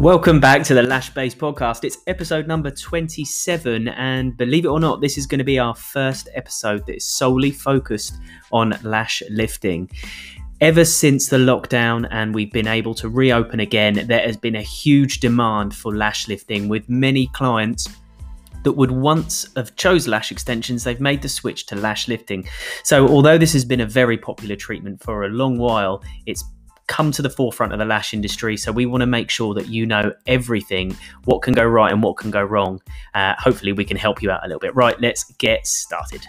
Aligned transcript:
Welcome 0.00 0.38
back 0.38 0.62
to 0.62 0.74
the 0.74 0.82
LashBase 0.82 1.34
podcast. 1.34 1.82
It's 1.82 1.98
episode 2.06 2.46
number 2.46 2.70
27, 2.70 3.88
and 3.88 4.36
believe 4.36 4.64
it 4.64 4.68
or 4.68 4.78
not, 4.78 5.00
this 5.00 5.18
is 5.18 5.26
going 5.26 5.40
to 5.40 5.44
be 5.44 5.58
our 5.58 5.74
first 5.74 6.28
episode 6.36 6.86
that 6.86 6.94
is 6.94 7.04
solely 7.04 7.50
focused 7.50 8.14
on 8.52 8.78
lash 8.84 9.24
lifting. 9.28 9.90
Ever 10.60 10.84
since 10.84 11.28
the 11.28 11.36
lockdown 11.36 12.06
and 12.12 12.32
we've 12.32 12.52
been 12.52 12.68
able 12.68 12.94
to 12.94 13.08
reopen 13.08 13.58
again, 13.58 14.06
there 14.06 14.20
has 14.20 14.36
been 14.36 14.54
a 14.54 14.62
huge 14.62 15.18
demand 15.18 15.74
for 15.74 15.92
lash 15.92 16.28
lifting 16.28 16.68
with 16.68 16.88
many 16.88 17.26
clients 17.32 17.88
that 18.62 18.72
would 18.72 18.92
once 18.92 19.48
have 19.56 19.74
chose 19.74 20.06
lash 20.06 20.30
extensions, 20.30 20.84
they've 20.84 21.00
made 21.00 21.22
the 21.22 21.28
switch 21.28 21.66
to 21.66 21.74
lash 21.74 22.06
lifting. 22.06 22.48
So, 22.84 23.08
although 23.08 23.36
this 23.36 23.52
has 23.52 23.64
been 23.64 23.80
a 23.80 23.86
very 23.86 24.16
popular 24.16 24.54
treatment 24.54 25.02
for 25.02 25.24
a 25.24 25.28
long 25.28 25.58
while, 25.58 26.04
it's 26.26 26.44
come 26.88 27.12
to 27.12 27.22
the 27.22 27.30
forefront 27.30 27.72
of 27.72 27.78
the 27.78 27.84
lash 27.84 28.12
industry. 28.12 28.56
So 28.56 28.72
we 28.72 28.86
want 28.86 29.02
to 29.02 29.06
make 29.06 29.30
sure 29.30 29.54
that 29.54 29.68
you 29.68 29.86
know 29.86 30.12
everything, 30.26 30.96
what 31.24 31.42
can 31.42 31.54
go 31.54 31.64
right 31.64 31.92
and 31.92 32.02
what 32.02 32.16
can 32.16 32.32
go 32.32 32.42
wrong. 32.42 32.82
Uh, 33.14 33.34
hopefully, 33.38 33.72
we 33.72 33.84
can 33.84 33.96
help 33.96 34.20
you 34.20 34.30
out 34.30 34.44
a 34.44 34.48
little 34.48 34.58
bit. 34.58 34.74
Right, 34.74 35.00
let's 35.00 35.24
get 35.38 35.66
started. 35.66 36.26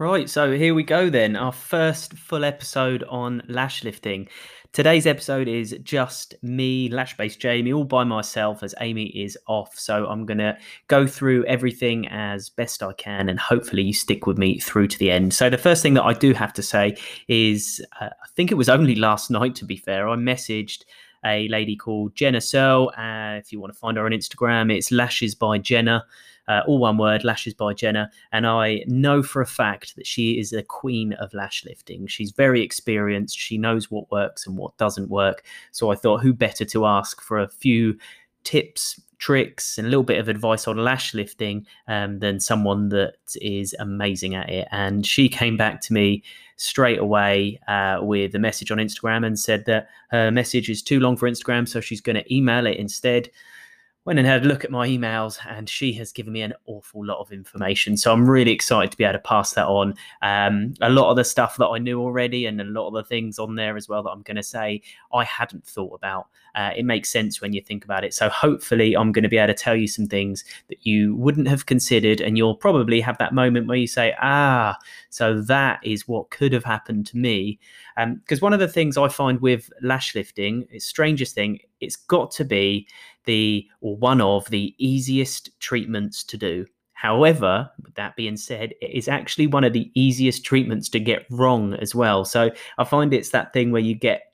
Right, 0.00 0.30
so 0.30 0.52
here 0.52 0.74
we 0.74 0.84
go 0.84 1.10
then. 1.10 1.34
Our 1.34 1.50
first 1.50 2.12
full 2.12 2.44
episode 2.44 3.02
on 3.08 3.42
lash 3.48 3.82
lifting. 3.82 4.28
Today's 4.72 5.06
episode 5.06 5.48
is 5.48 5.76
just 5.82 6.34
me, 6.42 6.90
LashBase 6.90 7.38
Jamie, 7.38 7.72
all 7.72 7.84
by 7.84 8.04
myself 8.04 8.62
as 8.62 8.74
Amy 8.80 9.06
is 9.06 9.36
off. 9.48 9.76
So 9.78 10.06
I'm 10.06 10.26
going 10.26 10.38
to 10.38 10.56
go 10.88 11.06
through 11.06 11.44
everything 11.46 12.06
as 12.08 12.50
best 12.50 12.82
I 12.82 12.92
can 12.92 13.28
and 13.28 13.40
hopefully 13.40 13.82
you 13.82 13.94
stick 13.94 14.26
with 14.26 14.36
me 14.36 14.58
through 14.58 14.88
to 14.88 14.98
the 14.98 15.10
end. 15.10 15.32
So 15.32 15.48
the 15.48 15.58
first 15.58 15.82
thing 15.82 15.94
that 15.94 16.04
I 16.04 16.12
do 16.12 16.34
have 16.34 16.52
to 16.52 16.62
say 16.62 16.96
is 17.28 17.84
uh, 18.00 18.06
I 18.06 18.28
think 18.36 18.52
it 18.52 18.56
was 18.56 18.68
only 18.68 18.94
last 18.94 19.30
night, 19.30 19.54
to 19.56 19.64
be 19.64 19.76
fair, 19.76 20.08
I 20.08 20.16
messaged 20.16 20.84
a 21.24 21.48
lady 21.48 21.74
called 21.74 22.14
Genna 22.14 22.42
Searle. 22.42 22.92
Uh, 22.96 23.38
if 23.38 23.50
you 23.50 23.60
want 23.60 23.72
to 23.72 23.78
find 23.78 23.96
her 23.96 24.04
on 24.04 24.12
Instagram, 24.12 24.72
it's 24.72 24.92
Lashes 24.92 25.34
by 25.34 25.58
Genna 25.58 26.02
uh, 26.48 26.62
all 26.66 26.78
one 26.78 26.98
word, 26.98 27.24
Lashes 27.24 27.54
by 27.54 27.74
Genna. 27.74 28.08
And 28.32 28.46
I 28.46 28.82
know 28.86 29.22
for 29.22 29.42
a 29.42 29.46
fact 29.46 29.94
that 29.96 30.06
she 30.06 30.38
is 30.38 30.52
a 30.52 30.62
queen 30.62 31.12
of 31.14 31.32
lash 31.34 31.64
lifting. 31.64 32.06
She's 32.06 32.32
very 32.32 32.62
experienced. 32.62 33.38
She 33.38 33.58
knows 33.58 33.90
what 33.90 34.10
works 34.10 34.46
and 34.46 34.56
what 34.56 34.76
doesn't 34.78 35.10
work. 35.10 35.44
So 35.72 35.92
I 35.92 35.94
thought, 35.94 36.22
who 36.22 36.32
better 36.32 36.64
to 36.64 36.86
ask 36.86 37.20
for 37.20 37.38
a 37.38 37.48
few 37.48 37.98
tips, 38.44 39.00
tricks, 39.18 39.76
and 39.76 39.86
a 39.86 39.90
little 39.90 40.04
bit 40.04 40.18
of 40.18 40.28
advice 40.28 40.66
on 40.66 40.78
lash 40.78 41.12
lifting 41.12 41.66
um, 41.86 42.20
than 42.20 42.40
someone 42.40 42.88
that 42.88 43.16
is 43.36 43.74
amazing 43.78 44.34
at 44.34 44.48
it. 44.48 44.68
And 44.70 45.06
she 45.06 45.28
came 45.28 45.56
back 45.56 45.80
to 45.82 45.92
me 45.92 46.22
straight 46.56 46.98
away 46.98 47.60
uh, 47.68 47.98
with 48.00 48.34
a 48.34 48.38
message 48.38 48.70
on 48.70 48.78
Instagram 48.78 49.24
and 49.24 49.38
said 49.38 49.64
that 49.66 49.88
her 50.10 50.30
message 50.30 50.70
is 50.70 50.82
too 50.82 50.98
long 50.98 51.16
for 51.16 51.28
Instagram, 51.28 51.68
so 51.68 51.80
she's 51.80 52.00
going 52.00 52.16
to 52.16 52.34
email 52.34 52.66
it 52.66 52.78
instead 52.78 53.30
went 54.08 54.18
and 54.18 54.26
had 54.26 54.42
a 54.42 54.48
look 54.48 54.64
at 54.64 54.70
my 54.70 54.88
emails 54.88 55.38
and 55.46 55.68
she 55.68 55.92
has 55.92 56.12
given 56.12 56.32
me 56.32 56.40
an 56.40 56.54
awful 56.64 57.04
lot 57.04 57.18
of 57.18 57.30
information. 57.30 57.94
So 57.94 58.10
i'm 58.10 58.28
really 58.28 58.52
excited 58.52 58.90
to 58.90 58.96
be 58.96 59.04
able 59.04 59.12
to 59.12 59.18
pass 59.18 59.52
that 59.52 59.66
on. 59.66 59.94
Um, 60.22 60.72
a 60.80 60.88
lot 60.88 61.10
of 61.10 61.16
the 61.16 61.24
stuff 61.24 61.58
that 61.58 61.66
i 61.66 61.76
knew 61.76 62.00
already 62.00 62.46
and 62.46 62.58
a 62.58 62.64
lot 62.64 62.88
of 62.88 62.94
the 62.94 63.04
things 63.04 63.38
on 63.38 63.54
there 63.54 63.76
as 63.76 63.86
well 63.86 64.02
that 64.02 64.08
i'm 64.08 64.22
going 64.22 64.38
to 64.38 64.42
say 64.42 64.80
i 65.12 65.24
hadn't 65.24 65.66
thought 65.66 65.92
about. 65.92 66.28
Uh, 66.54 66.70
it 66.74 66.86
makes 66.86 67.10
sense 67.10 67.42
when 67.42 67.52
you 67.52 67.60
think 67.60 67.84
about 67.84 68.02
it. 68.02 68.14
So 68.14 68.30
hopefully 68.30 68.96
i'm 68.96 69.12
going 69.12 69.24
to 69.24 69.28
be 69.28 69.36
able 69.36 69.52
to 69.52 69.62
tell 69.62 69.76
you 69.76 69.86
some 69.86 70.06
things 70.06 70.42
that 70.68 70.86
you 70.86 71.14
wouldn't 71.16 71.46
have 71.46 71.66
considered 71.66 72.22
and 72.22 72.38
you'll 72.38 72.56
probably 72.56 73.02
have 73.02 73.18
that 73.18 73.34
moment 73.34 73.66
where 73.66 73.76
you 73.76 73.86
say 73.86 74.14
ah 74.22 74.74
so 75.10 75.38
that 75.42 75.80
is 75.82 76.08
what 76.08 76.30
could 76.30 76.54
have 76.54 76.64
happened 76.64 77.06
to 77.08 77.18
me 77.18 77.58
because 77.98 78.40
um, 78.40 78.46
one 78.46 78.52
of 78.52 78.60
the 78.60 78.68
things 78.68 78.96
i 78.96 79.08
find 79.08 79.40
with 79.40 79.70
lash 79.82 80.14
lifting 80.14 80.66
it's 80.70 80.86
strangest 80.86 81.34
thing 81.34 81.58
it's 81.80 81.96
got 81.96 82.30
to 82.30 82.44
be 82.44 82.86
the 83.28 83.68
or 83.82 83.94
one 83.96 84.22
of 84.22 84.48
the 84.48 84.74
easiest 84.78 85.50
treatments 85.60 86.24
to 86.24 86.38
do. 86.38 86.66
However, 86.94 87.70
with 87.84 87.94
that 87.94 88.16
being 88.16 88.38
said, 88.38 88.72
it 88.80 88.90
is 88.90 89.06
actually 89.06 89.46
one 89.46 89.62
of 89.62 89.72
the 89.74 89.92
easiest 89.94 90.44
treatments 90.44 90.88
to 90.88 90.98
get 90.98 91.26
wrong 91.30 91.74
as 91.74 91.94
well. 91.94 92.24
So 92.24 92.50
I 92.78 92.84
find 92.84 93.14
it's 93.14 93.28
that 93.30 93.52
thing 93.52 93.70
where 93.70 93.82
you 93.82 93.94
get 93.94 94.27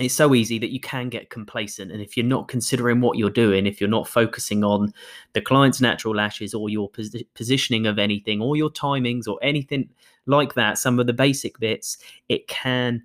it's 0.00 0.14
so 0.14 0.34
easy 0.34 0.58
that 0.58 0.72
you 0.72 0.80
can 0.80 1.08
get 1.08 1.30
complacent. 1.30 1.90
And 1.92 2.00
if 2.00 2.16
you're 2.16 2.26
not 2.26 2.48
considering 2.48 3.00
what 3.00 3.18
you're 3.18 3.30
doing, 3.30 3.66
if 3.66 3.80
you're 3.80 3.90
not 3.90 4.08
focusing 4.08 4.64
on 4.64 4.92
the 5.32 5.40
client's 5.40 5.80
natural 5.80 6.14
lashes 6.14 6.54
or 6.54 6.68
your 6.68 6.88
pos- 6.88 7.22
positioning 7.34 7.86
of 7.86 7.98
anything 7.98 8.40
or 8.40 8.56
your 8.56 8.70
timings 8.70 9.26
or 9.26 9.38
anything 9.42 9.88
like 10.26 10.54
that, 10.54 10.78
some 10.78 10.98
of 10.98 11.06
the 11.06 11.12
basic 11.12 11.58
bits, 11.58 11.98
it 12.28 12.46
can 12.48 13.02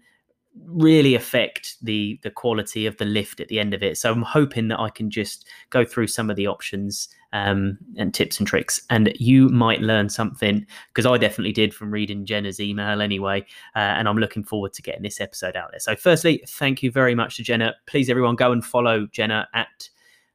really 0.66 1.16
affect 1.16 1.76
the 1.82 2.20
the 2.24 2.30
quality 2.30 2.86
of 2.86 2.98
the 2.98 3.06
lift 3.06 3.40
at 3.40 3.48
the 3.48 3.60
end 3.60 3.74
of 3.74 3.82
it. 3.82 3.98
So 3.98 4.12
I'm 4.12 4.22
hoping 4.22 4.68
that 4.68 4.80
I 4.80 4.90
can 4.90 5.10
just 5.10 5.48
go 5.70 5.84
through 5.84 6.08
some 6.08 6.30
of 6.30 6.36
the 6.36 6.48
options 6.48 7.10
um, 7.32 7.78
and 7.98 8.14
tips 8.14 8.38
and 8.40 8.48
tricks, 8.48 8.82
and 8.90 9.12
you 9.20 9.50
might 9.50 9.82
learn 9.82 10.10
something 10.10 10.66
because 10.90 11.06
I 11.06 11.18
definitely 11.18 11.54
did 11.54 11.74
from 11.74 11.92
reading 11.92 12.26
Genna's 12.26 12.60
email 12.60 13.02
anyway. 13.02 13.42
Uh, 13.76 13.80
and 13.80 14.08
I'm 14.08 14.18
looking 14.18 14.44
forward 14.44 14.74
to 14.74 14.82
getting 14.82 15.04
this 15.04 15.20
episode 15.20 15.56
out 15.56 15.72
there. 15.72 15.80
So 15.80 15.96
firstly, 15.96 16.44
thank 16.48 16.84
you 16.84 16.92
very 16.92 17.16
much 17.16 17.38
to 17.38 17.44
Genna. 17.44 17.74
Please 17.88 18.10
everyone 18.10 18.36
go 18.36 18.52
and 18.52 18.64
follow 18.64 19.08
Genna 19.08 19.48
at 19.54 19.90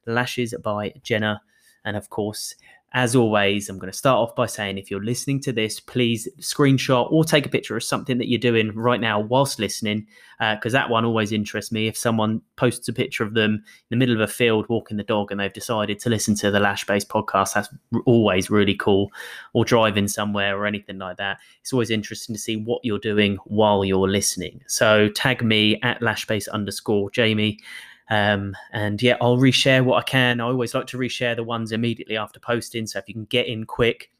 Lashes 0.05 0.53
by 0.61 0.91
Genna, 1.03 1.39
and 1.85 1.95
of 1.95 2.09
course 2.09 2.55
as 2.93 3.15
always, 3.15 3.69
I'm 3.69 3.77
going 3.77 3.91
to 3.91 3.97
start 3.97 4.17
off 4.17 4.35
by 4.35 4.47
saying 4.47 4.77
if 4.77 4.89
you're 4.89 5.03
listening 5.03 5.39
to 5.41 5.51
this, 5.51 5.79
please 5.79 6.27
screenshot 6.39 7.11
or 7.11 7.23
take 7.23 7.45
a 7.45 7.49
picture 7.49 7.77
of 7.77 7.83
something 7.83 8.17
that 8.17 8.29
you're 8.29 8.39
doing 8.39 8.71
right 8.73 8.99
now 8.99 9.19
whilst 9.19 9.59
listening, 9.59 10.07
because 10.39 10.73
uh, 10.73 10.79
that 10.79 10.89
one 10.89 11.05
always 11.05 11.31
interests 11.31 11.71
me. 11.71 11.87
If 11.87 11.95
someone 11.95 12.41
posts 12.55 12.87
a 12.87 12.93
picture 12.93 13.23
of 13.23 13.35
them 13.35 13.53
in 13.53 13.61
the 13.91 13.95
middle 13.95 14.15
of 14.15 14.21
a 14.21 14.31
field 14.31 14.67
walking 14.69 14.97
the 14.97 15.03
dog 15.03 15.31
and 15.31 15.39
they've 15.39 15.53
decided 15.53 15.99
to 15.99 16.09
listen 16.09 16.33
to 16.35 16.49
the 16.49 16.59
LashBase 16.59 17.05
podcast, 17.05 17.53
that's 17.53 17.69
always 18.05 18.49
really 18.49 18.75
cool, 18.75 19.11
or 19.53 19.65
driving 19.65 20.07
somewhere 20.07 20.57
or 20.57 20.65
anything 20.65 20.97
like 20.97 21.17
that. 21.17 21.37
It's 21.61 21.71
always 21.71 21.91
interesting 21.91 22.33
to 22.33 22.41
see 22.41 22.55
what 22.55 22.79
you're 22.83 22.97
doing 22.97 23.37
while 23.45 23.85
you're 23.85 24.09
listening. 24.09 24.63
So 24.67 25.09
tag 25.09 25.43
me 25.43 25.79
at 25.83 26.01
Lashbase 26.01 26.49
underscore 26.49 27.11
Jamie 27.11 27.59
um, 28.09 28.55
and 28.71 29.01
yeah, 29.01 29.17
I'll 29.21 29.37
reshare 29.37 29.83
what 29.83 29.97
I 29.97 30.03
can. 30.03 30.41
I 30.41 30.45
always 30.45 30.73
like 30.73 30.87
to 30.87 30.97
reshare 30.97 31.35
the 31.35 31.43
ones 31.43 31.71
immediately 31.71 32.17
after 32.17 32.39
posting. 32.39 32.87
So 32.87 32.99
if 32.99 33.07
you 33.07 33.13
can 33.13 33.25
get 33.25 33.47
in 33.47 33.65
quick, 33.65 34.11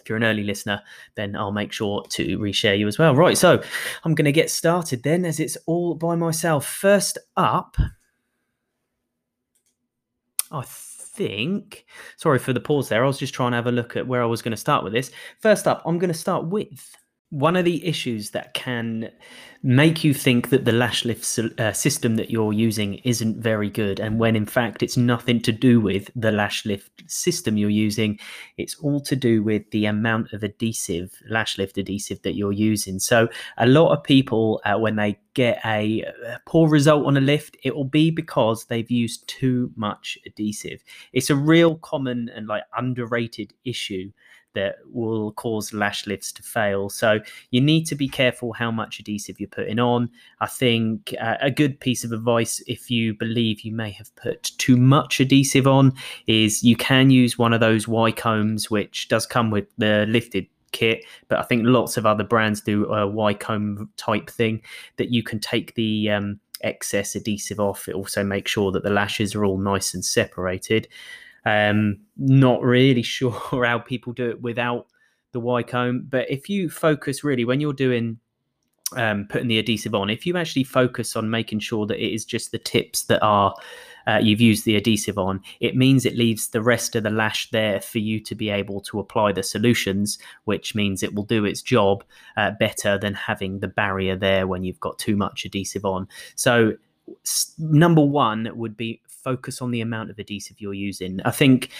if 0.00 0.08
you're 0.08 0.16
an 0.16 0.24
early 0.24 0.44
listener, 0.44 0.82
then 1.14 1.36
I'll 1.36 1.52
make 1.52 1.72
sure 1.72 2.04
to 2.10 2.38
reshare 2.38 2.78
you 2.78 2.88
as 2.88 2.98
well. 2.98 3.14
Right, 3.14 3.36
so 3.36 3.62
I'm 4.04 4.14
going 4.14 4.24
to 4.24 4.32
get 4.32 4.50
started 4.50 5.02
then, 5.02 5.24
as 5.24 5.38
it's 5.40 5.58
all 5.66 5.94
by 5.94 6.14
myself. 6.14 6.66
First 6.66 7.18
up, 7.36 7.76
I 10.50 10.62
think, 10.64 11.84
sorry 12.16 12.38
for 12.38 12.54
the 12.54 12.60
pause 12.60 12.88
there. 12.88 13.04
I 13.04 13.06
was 13.06 13.18
just 13.18 13.34
trying 13.34 13.52
to 13.52 13.56
have 13.56 13.66
a 13.66 13.72
look 13.72 13.96
at 13.96 14.06
where 14.06 14.22
I 14.22 14.26
was 14.26 14.40
going 14.40 14.52
to 14.52 14.56
start 14.56 14.82
with 14.82 14.94
this. 14.94 15.10
First 15.40 15.68
up, 15.68 15.82
I'm 15.84 15.98
going 15.98 16.12
to 16.12 16.18
start 16.18 16.46
with 16.46 16.96
one 17.28 17.56
of 17.56 17.64
the 17.64 17.86
issues 17.86 18.30
that 18.30 18.54
can 18.54 19.10
make 19.62 20.02
you 20.02 20.14
think 20.14 20.48
that 20.48 20.64
the 20.64 20.72
lash 20.72 21.04
lift 21.04 21.38
uh, 21.38 21.72
system 21.72 22.16
that 22.16 22.30
you're 22.30 22.52
using 22.52 22.94
isn't 23.04 23.36
very 23.36 23.68
good 23.68 24.00
and 24.00 24.18
when 24.18 24.34
in 24.34 24.46
fact 24.46 24.82
it's 24.82 24.96
nothing 24.96 25.38
to 25.38 25.52
do 25.52 25.78
with 25.78 26.10
the 26.16 26.32
lash 26.32 26.64
lift 26.64 27.02
system 27.06 27.58
you're 27.58 27.68
using 27.68 28.18
it's 28.56 28.74
all 28.76 29.00
to 29.00 29.14
do 29.14 29.42
with 29.42 29.70
the 29.70 29.84
amount 29.84 30.32
of 30.32 30.42
adhesive 30.42 31.14
lash 31.28 31.58
lift 31.58 31.76
adhesive 31.76 32.22
that 32.22 32.34
you're 32.34 32.52
using 32.52 32.98
so 32.98 33.28
a 33.58 33.66
lot 33.66 33.92
of 33.92 34.02
people 34.02 34.62
uh, 34.64 34.78
when 34.78 34.96
they 34.96 35.18
get 35.34 35.60
a, 35.66 36.00
a 36.26 36.40
poor 36.46 36.66
result 36.66 37.06
on 37.06 37.18
a 37.18 37.20
lift 37.20 37.54
it 37.62 37.76
will 37.76 37.84
be 37.84 38.10
because 38.10 38.64
they've 38.64 38.90
used 38.90 39.28
too 39.28 39.70
much 39.76 40.16
adhesive 40.24 40.82
it's 41.12 41.28
a 41.28 41.36
real 41.36 41.76
common 41.76 42.30
and 42.34 42.46
like 42.46 42.62
underrated 42.74 43.52
issue 43.66 44.10
that 44.54 44.76
will 44.86 45.32
cause 45.32 45.72
lash 45.72 46.06
lifts 46.06 46.32
to 46.32 46.42
fail. 46.42 46.88
So 46.88 47.20
you 47.50 47.60
need 47.60 47.84
to 47.86 47.94
be 47.94 48.08
careful 48.08 48.52
how 48.52 48.70
much 48.70 48.98
adhesive 48.98 49.38
you're 49.38 49.48
putting 49.50 49.78
on. 49.78 50.10
I 50.40 50.46
think 50.46 51.14
uh, 51.20 51.36
a 51.40 51.50
good 51.50 51.80
piece 51.80 52.04
of 52.04 52.12
advice, 52.12 52.62
if 52.66 52.90
you 52.90 53.14
believe 53.14 53.60
you 53.62 53.72
may 53.72 53.90
have 53.92 54.14
put 54.16 54.52
too 54.58 54.76
much 54.76 55.20
adhesive 55.20 55.66
on, 55.66 55.92
is 56.26 56.62
you 56.62 56.76
can 56.76 57.10
use 57.10 57.38
one 57.38 57.52
of 57.52 57.60
those 57.60 57.88
Y 57.88 58.12
combs, 58.12 58.70
which 58.70 59.08
does 59.08 59.26
come 59.26 59.50
with 59.50 59.66
the 59.78 60.06
lifted 60.08 60.46
kit, 60.72 61.04
but 61.28 61.38
I 61.38 61.42
think 61.42 61.62
lots 61.66 61.96
of 61.96 62.06
other 62.06 62.24
brands 62.24 62.60
do 62.60 62.86
a 62.86 63.06
Y 63.06 63.34
comb 63.34 63.90
type 63.96 64.30
thing 64.30 64.62
that 64.96 65.10
you 65.10 65.22
can 65.22 65.40
take 65.40 65.74
the 65.74 66.10
um, 66.10 66.40
excess 66.62 67.14
adhesive 67.14 67.60
off. 67.60 67.88
It 67.88 67.94
also 67.94 68.24
makes 68.24 68.50
sure 68.50 68.72
that 68.72 68.82
the 68.82 68.90
lashes 68.90 69.34
are 69.34 69.44
all 69.44 69.58
nice 69.58 69.94
and 69.94 70.04
separated. 70.04 70.88
Um, 71.44 71.98
not 72.16 72.62
really 72.62 73.02
sure 73.16 73.64
how 73.64 73.78
people 73.78 74.12
do 74.12 74.30
it 74.30 74.40
without 74.40 74.86
the 75.32 75.40
Y 75.40 75.62
comb, 75.62 76.06
but 76.08 76.30
if 76.30 76.48
you 76.48 76.68
focus 76.68 77.22
really 77.22 77.44
when 77.44 77.60
you're 77.60 77.72
doing 77.72 78.18
um, 78.96 79.26
putting 79.28 79.48
the 79.48 79.58
adhesive 79.58 79.94
on, 79.94 80.10
if 80.10 80.26
you 80.26 80.36
actually 80.36 80.64
focus 80.64 81.16
on 81.16 81.30
making 81.30 81.60
sure 81.60 81.86
that 81.86 81.98
it 81.98 82.12
is 82.12 82.24
just 82.24 82.52
the 82.52 82.58
tips 82.58 83.04
that 83.04 83.22
are 83.22 83.54
uh, 84.06 84.18
you've 84.22 84.40
used 84.40 84.64
the 84.64 84.76
adhesive 84.76 85.18
on, 85.18 85.40
it 85.60 85.76
means 85.76 86.04
it 86.04 86.16
leaves 86.16 86.48
the 86.48 86.62
rest 86.62 86.96
of 86.96 87.02
the 87.02 87.10
lash 87.10 87.50
there 87.50 87.80
for 87.80 87.98
you 87.98 88.18
to 88.20 88.34
be 88.34 88.50
able 88.50 88.80
to 88.80 88.98
apply 88.98 89.32
the 89.32 89.42
solutions, 89.42 90.18
which 90.44 90.74
means 90.74 91.02
it 91.02 91.14
will 91.14 91.24
do 91.24 91.44
its 91.44 91.62
job 91.62 92.02
uh, 92.36 92.50
better 92.52 92.98
than 92.98 93.14
having 93.14 93.60
the 93.60 93.68
barrier 93.68 94.16
there 94.16 94.46
when 94.46 94.64
you've 94.64 94.80
got 94.80 94.98
too 94.98 95.16
much 95.16 95.44
adhesive 95.44 95.84
on. 95.84 96.08
So, 96.34 96.72
s- 97.24 97.54
number 97.58 98.04
one 98.04 98.48
would 98.54 98.76
be 98.76 99.00
focus 99.06 99.60
on 99.60 99.70
the 99.70 99.80
amount 99.80 100.10
of 100.10 100.18
adhesive 100.18 100.60
you're 100.60 100.74
using. 100.74 101.20
I 101.24 101.30
think 101.30 101.70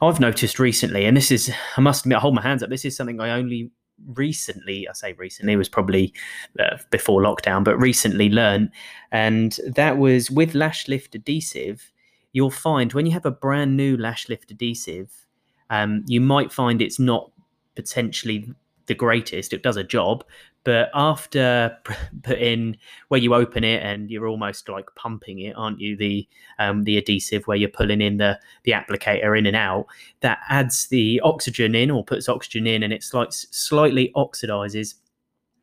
I've 0.00 0.20
noticed 0.20 0.58
recently, 0.58 1.04
and 1.04 1.16
this 1.16 1.30
is, 1.30 1.52
I 1.76 1.80
must 1.80 2.04
admit, 2.04 2.18
I 2.18 2.20
hold 2.20 2.34
my 2.34 2.42
hands 2.42 2.62
up, 2.62 2.70
this 2.70 2.84
is 2.84 2.96
something 2.96 3.20
I 3.20 3.30
only 3.30 3.70
recently, 4.14 4.88
I 4.88 4.92
say 4.92 5.12
recently, 5.14 5.56
was 5.56 5.68
probably 5.68 6.12
uh, 6.58 6.78
before 6.90 7.22
lockdown, 7.22 7.64
but 7.64 7.76
recently 7.78 8.28
learned. 8.28 8.70
And 9.12 9.58
that 9.66 9.98
was 9.98 10.30
with 10.30 10.54
lash 10.54 10.88
lift 10.88 11.14
adhesive, 11.14 11.92
you'll 12.32 12.50
find 12.50 12.92
when 12.92 13.06
you 13.06 13.12
have 13.12 13.26
a 13.26 13.30
brand 13.30 13.76
new 13.76 13.96
lash 13.96 14.28
lift 14.28 14.50
adhesive, 14.50 15.26
um, 15.70 16.04
you 16.06 16.20
might 16.20 16.52
find 16.52 16.82
it's 16.82 16.98
not 16.98 17.30
potentially 17.74 18.52
the 18.86 18.94
greatest. 18.94 19.52
It 19.52 19.62
does 19.62 19.76
a 19.76 19.84
job, 19.84 20.24
but 20.64 20.90
after 20.94 21.76
put 22.22 22.38
in 22.38 22.76
where 23.08 23.20
you 23.20 23.34
open 23.34 23.64
it 23.64 23.82
and 23.82 24.10
you're 24.10 24.26
almost 24.26 24.68
like 24.68 24.86
pumping 24.96 25.40
it, 25.40 25.54
aren't 25.56 25.80
you? 25.80 25.96
The 25.96 26.26
um, 26.58 26.84
the 26.84 26.98
adhesive 26.98 27.46
where 27.46 27.56
you're 27.56 27.68
pulling 27.68 28.00
in 28.00 28.16
the 28.16 28.38
the 28.64 28.72
applicator 28.72 29.38
in 29.38 29.46
and 29.46 29.56
out, 29.56 29.86
that 30.20 30.38
adds 30.48 30.88
the 30.88 31.20
oxygen 31.22 31.74
in 31.74 31.90
or 31.90 32.04
puts 32.04 32.28
oxygen 32.28 32.66
in, 32.66 32.82
and 32.82 32.92
it's 32.92 33.14
like 33.14 33.28
slightly 33.30 34.10
oxidizes. 34.16 34.94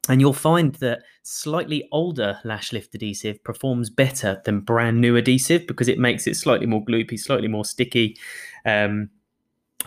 And 0.10 0.20
you'll 0.20 0.34
find 0.34 0.74
that 0.76 1.04
slightly 1.22 1.88
older 1.92 2.40
lash 2.44 2.74
lift 2.74 2.96
adhesive 2.96 3.44
performs 3.44 3.90
better 3.90 4.42
than 4.46 4.62
brand 4.62 5.00
new 5.00 5.16
adhesive 5.16 5.68
because 5.68 5.88
it 5.88 6.00
makes 6.00 6.26
it 6.26 6.36
slightly 6.36 6.66
more 6.66 6.84
gloopy, 6.84 7.20
slightly 7.20 7.48
more 7.48 7.66
sticky. 7.66 8.18
Um, 8.66 9.12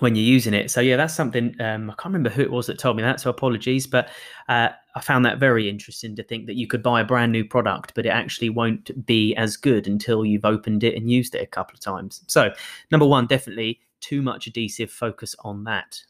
when 0.01 0.15
you're 0.15 0.25
using 0.25 0.55
it. 0.55 0.71
So 0.71 0.81
yeah, 0.81 0.97
that's 0.97 1.15
something 1.15 1.55
um, 1.61 1.91
I 1.91 1.95
can't 1.95 2.07
remember 2.13 2.31
who 2.31 2.43
it 2.43 2.51
was 2.51 2.67
that 2.67 2.79
told 2.79 2.97
me 2.97 3.03
that. 3.03 3.21
So 3.21 3.31
apologies, 3.31 3.87
but 3.87 4.11
uh, 4.49 4.69
I 4.97 5.01
found 5.01 5.25
that 5.25 5.39
very 5.39 5.69
interesting 5.69 6.17
to 6.17 6.23
think 6.23 6.47
that 6.47 6.57
you 6.57 6.67
could 6.67 6.83
buy 6.83 7.01
a 7.01 7.05
brand 7.05 7.33
new 7.33 7.45
product, 7.45 7.93
but 7.95 8.07
it 8.07 8.11
actually 8.11 8.51
won't 8.51 9.07
be 9.07 9.35
as 9.37 9.57
good 9.57 9.87
until 9.87 10.25
you've 10.25 10.45
opened 10.45 10.85
it 10.85 10.97
and 10.97 11.11
used 11.11 11.35
it 11.35 11.43
a 11.43 11.47
couple 11.47 11.75
of 11.75 11.81
times. 11.81 12.23
So 12.27 12.53
number 12.91 13.07
one, 13.07 13.27
definitely 13.27 13.81
too 14.01 14.21
much 14.23 14.47
adhesive. 14.47 14.91
Focus 14.91 15.37
on 15.45 15.65
that. 15.65 16.03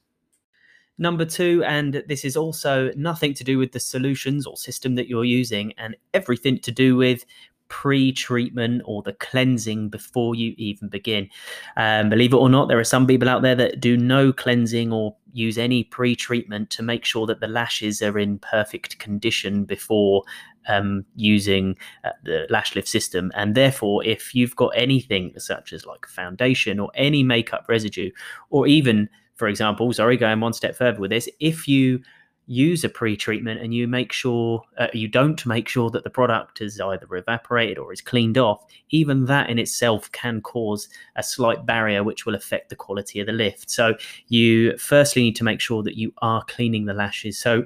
Number 0.97 1.25
two, 1.25 1.65
and 1.65 2.05
this 2.07 2.25
is 2.25 2.37
also 2.37 2.93
nothing 2.95 3.35
to 3.35 3.45
do 3.45 3.59
with 3.59 3.73
the 3.73 3.81
solutions 3.81 4.47
or 4.47 4.57
system 4.57 4.95
that 4.95 5.09
you're 5.09 5.25
using, 5.25 5.73
and 5.77 5.97
everything 6.13 6.61
to 6.61 6.71
do 6.71 6.95
with 6.97 7.25
pre 7.75 8.13
treatment 8.13 8.81
or 8.85 9.03
the 9.03 9.13
cleansing 9.15 9.89
before 9.89 10.37
you 10.37 10.55
even 10.57 10.89
begin. 10.89 11.29
Um, 11.77 12.09
believe 12.09 12.33
it 12.33 12.37
or 12.37 12.49
not, 12.49 12.69
there 12.69 12.79
are 12.79 12.85
some 12.85 13.05
people 13.05 13.29
out 13.29 13.43
there 13.43 13.57
that 13.57 13.81
do 13.81 13.97
no 13.97 14.33
cleansing 14.33 14.93
or 14.93 15.17
use 15.33 15.59
any 15.59 15.83
pre 15.83 16.15
treatment 16.15 16.71
to 16.71 16.85
make 16.85 17.05
sure 17.05 17.27
that 17.27 17.41
the 17.41 17.49
lashes 17.49 18.01
are 18.01 18.17
in 18.17 18.39
perfect 18.39 19.01
condition 19.01 19.65
before 19.65 20.23
um, 20.69 21.05
using 21.17 21.77
uh, 22.05 22.11
the 22.23 22.47
lash 22.49 22.77
lift 22.77 22.87
system. 22.87 23.33
And 23.35 23.57
therefore, 23.57 24.05
if 24.05 24.37
you've 24.37 24.55
got 24.55 24.73
anything 24.77 25.33
such 25.37 25.73
as 25.73 25.85
like 25.85 26.07
foundation 26.07 26.79
or 26.79 26.93
any 26.95 27.25
makeup 27.25 27.65
residue, 27.69 28.13
or 28.51 28.69
even, 28.69 29.09
for 29.35 29.49
example, 29.49 29.93
sorry, 29.93 30.17
going 30.17 30.39
one 30.39 30.53
step 30.53 30.77
further 30.77 31.01
with 31.01 31.11
this, 31.11 31.29
if 31.41 31.67
you 31.67 32.03
use 32.47 32.85
a 32.85 32.89
pre-treatment 32.89 33.61
and 33.61 33.75
you 33.75 33.89
make 33.89 34.13
sure 34.13 34.63
uh, 34.79 34.89
you 34.93 35.09
don't 35.09 35.47
make 35.47 35.69
sure 35.69 35.89
that 35.91 36.05
the 36.05 36.11
product 36.11 36.61
is 36.61 36.81
either 36.81 37.07
evaporated 37.17 37.79
or 37.79 37.93
is 37.93 38.01
cleaned 38.01 38.37
off 38.37 38.65
even 38.95 39.25
that 39.25 39.51
in 39.51 39.59
itself 39.59 40.11
can 40.13 40.41
cause 40.41 40.89
a 41.17 41.23
slight 41.23 41.67
barrier 41.67 42.05
which 42.05 42.27
will 42.27 42.37
affect 42.37 42.69
the 42.69 42.77
quality 42.77 43.19
of 43.19 43.27
the 43.27 43.33
lift. 43.33 43.69
So 43.69 43.97
you 44.29 44.79
firstly 44.79 45.23
need 45.23 45.37
to 45.37 45.45
make 45.45 45.61
sure 45.61 45.83
that 45.83 45.97
you 45.97 46.13
are 46.19 46.45
cleaning 46.45 46.85
the 46.85 46.95
lashes. 46.95 47.37
So 47.37 47.65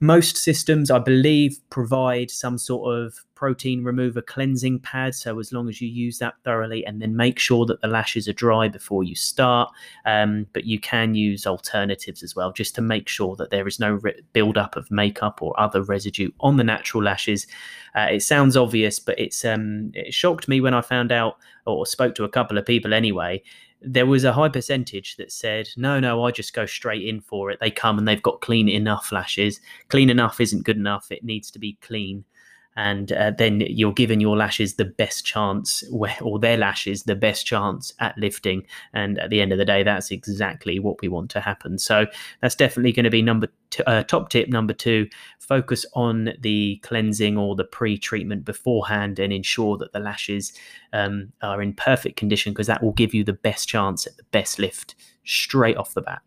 most 0.00 0.36
systems, 0.36 0.90
I 0.90 0.98
believe, 0.98 1.58
provide 1.70 2.30
some 2.30 2.58
sort 2.58 2.96
of 2.96 3.14
protein 3.34 3.84
remover 3.84 4.20
cleansing 4.20 4.80
pad. 4.80 5.14
So 5.14 5.38
as 5.38 5.52
long 5.52 5.68
as 5.68 5.80
you 5.80 5.88
use 5.88 6.18
that 6.18 6.34
thoroughly 6.44 6.84
and 6.84 7.00
then 7.00 7.16
make 7.16 7.38
sure 7.38 7.64
that 7.66 7.80
the 7.80 7.86
lashes 7.86 8.28
are 8.28 8.32
dry 8.32 8.68
before 8.68 9.04
you 9.04 9.14
start. 9.14 9.70
Um, 10.04 10.46
but 10.52 10.64
you 10.64 10.78
can 10.78 11.14
use 11.14 11.46
alternatives 11.46 12.22
as 12.22 12.36
well, 12.36 12.52
just 12.52 12.74
to 12.74 12.82
make 12.82 13.08
sure 13.08 13.36
that 13.36 13.50
there 13.50 13.66
is 13.66 13.78
no 13.78 13.94
re- 13.94 14.20
buildup 14.32 14.76
of 14.76 14.90
makeup 14.90 15.40
or 15.40 15.58
other 15.58 15.82
residue 15.82 16.30
on 16.40 16.56
the 16.56 16.64
natural 16.64 17.02
lashes. 17.02 17.46
Uh, 17.94 18.08
it 18.10 18.22
sounds 18.22 18.56
obvious, 18.56 18.98
but 18.98 19.18
it's 19.18 19.44
um, 19.44 19.92
it 19.94 20.12
shocked 20.12 20.48
me 20.48 20.60
when 20.60 20.74
I 20.74 20.80
found 20.82 21.12
out 21.12 21.36
or 21.66 21.86
spoke 21.86 22.14
to 22.16 22.24
a 22.24 22.28
couple 22.28 22.58
of 22.58 22.66
people 22.66 22.92
anyway 22.94 23.42
there 23.80 24.06
was 24.06 24.24
a 24.24 24.32
high 24.32 24.48
percentage 24.48 25.16
that 25.16 25.30
said, 25.30 25.68
no, 25.76 26.00
no, 26.00 26.24
I 26.24 26.30
just 26.30 26.54
go 26.54 26.66
straight 26.66 27.06
in 27.06 27.20
for 27.20 27.50
it. 27.50 27.58
They 27.60 27.70
come 27.70 27.98
and 27.98 28.08
they've 28.08 28.22
got 28.22 28.40
clean 28.40 28.68
enough 28.68 29.12
lashes. 29.12 29.60
Clean 29.88 30.10
enough 30.10 30.40
isn't 30.40 30.64
good 30.64 30.76
enough. 30.76 31.12
It 31.12 31.24
needs 31.24 31.50
to 31.52 31.58
be 31.58 31.78
clean 31.82 32.24
and 32.76 33.12
uh, 33.12 33.32
then 33.36 33.60
you're 33.60 33.92
giving 33.92 34.20
your 34.20 34.36
lashes 34.36 34.74
the 34.74 34.84
best 34.84 35.24
chance 35.24 35.82
or 36.20 36.38
their 36.38 36.56
lashes 36.56 37.04
the 37.04 37.14
best 37.14 37.46
chance 37.46 37.92
at 38.00 38.16
lifting. 38.18 38.66
And 38.92 39.18
at 39.18 39.30
the 39.30 39.40
end 39.40 39.52
of 39.52 39.58
the 39.58 39.64
day 39.64 39.82
that's 39.82 40.10
exactly 40.10 40.78
what 40.78 41.00
we 41.00 41.08
want 41.08 41.30
to 41.30 41.40
happen. 41.40 41.78
So 41.78 42.06
that's 42.40 42.54
definitely 42.54 42.92
going 42.92 43.04
to 43.04 43.10
be 43.10 43.22
number 43.22 43.48
uh, 43.86 44.02
top 44.04 44.30
tip 44.30 44.48
number 44.48 44.72
two 44.72 45.08
focus 45.38 45.84
on 45.94 46.32
the 46.40 46.80
cleansing 46.82 47.36
or 47.36 47.56
the 47.56 47.64
pre-treatment 47.64 48.44
beforehand 48.44 49.18
and 49.18 49.32
ensure 49.32 49.76
that 49.76 49.92
the 49.92 49.98
lashes 49.98 50.52
um, 50.92 51.32
are 51.42 51.60
in 51.60 51.72
perfect 51.72 52.16
condition 52.16 52.52
because 52.52 52.68
that 52.68 52.82
will 52.82 52.92
give 52.92 53.12
you 53.12 53.24
the 53.24 53.32
best 53.32 53.68
chance 53.68 54.06
at 54.06 54.16
the 54.16 54.22
best 54.24 54.58
lift 54.58 54.94
straight 55.24 55.76
off 55.76 55.94
the 55.94 56.00
bat 56.00 56.22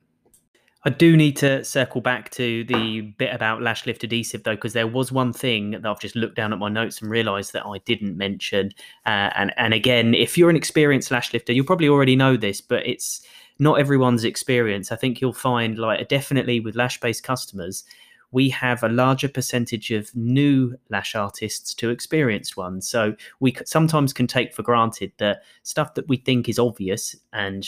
I 0.85 0.89
do 0.89 1.17
need 1.17 1.35
to 1.37 1.63
circle 1.65 1.99
back 1.99 2.29
to 2.31 2.63
the 2.63 3.01
bit 3.01 3.35
about 3.35 3.61
lash 3.61 3.85
lift 3.85 4.05
adhesive 4.05 4.43
though, 4.43 4.55
because 4.55 4.71
there 4.71 4.87
was 4.87 5.11
one 5.11 5.33
thing 5.33 5.71
that 5.71 5.85
I've 5.85 5.99
just 5.99 6.15
looked 6.15 6.35
down 6.35 6.53
at 6.53 6.59
my 6.59 6.69
notes 6.69 7.01
and 7.01 7.11
realised 7.11 7.51
that 7.51 7.65
I 7.65 7.79
didn't 7.79 8.17
mention. 8.17 8.71
Uh, 9.05 9.29
and 9.35 9.53
and 9.57 9.73
again, 9.73 10.13
if 10.13 10.37
you're 10.37 10.49
an 10.49 10.55
experienced 10.55 11.11
lash 11.11 11.33
lifter, 11.33 11.51
you'll 11.51 11.65
probably 11.65 11.89
already 11.89 12.15
know 12.15 12.37
this, 12.37 12.61
but 12.61 12.87
it's 12.87 13.21
not 13.59 13.79
everyone's 13.79 14.23
experience. 14.23 14.91
I 14.91 14.95
think 14.95 15.19
you'll 15.19 15.33
find 15.33 15.77
like 15.77 16.07
definitely 16.07 16.61
with 16.61 16.75
LashBase 16.75 17.21
customers, 17.21 17.83
we 18.31 18.49
have 18.49 18.83
a 18.83 18.89
larger 18.89 19.27
percentage 19.27 19.91
of 19.91 20.15
new 20.15 20.75
lash 20.89 21.15
artists 21.15 21.73
to 21.73 21.89
experienced 21.89 22.55
ones. 22.57 22.87
So 22.87 23.15
we 23.39 23.55
sometimes 23.65 24.13
can 24.13 24.27
take 24.27 24.53
for 24.53 24.61
granted 24.61 25.11
that 25.17 25.43
stuff 25.63 25.95
that 25.95 26.07
we 26.07 26.17
think 26.17 26.47
is 26.47 26.59
obvious 26.59 27.15
and 27.33 27.67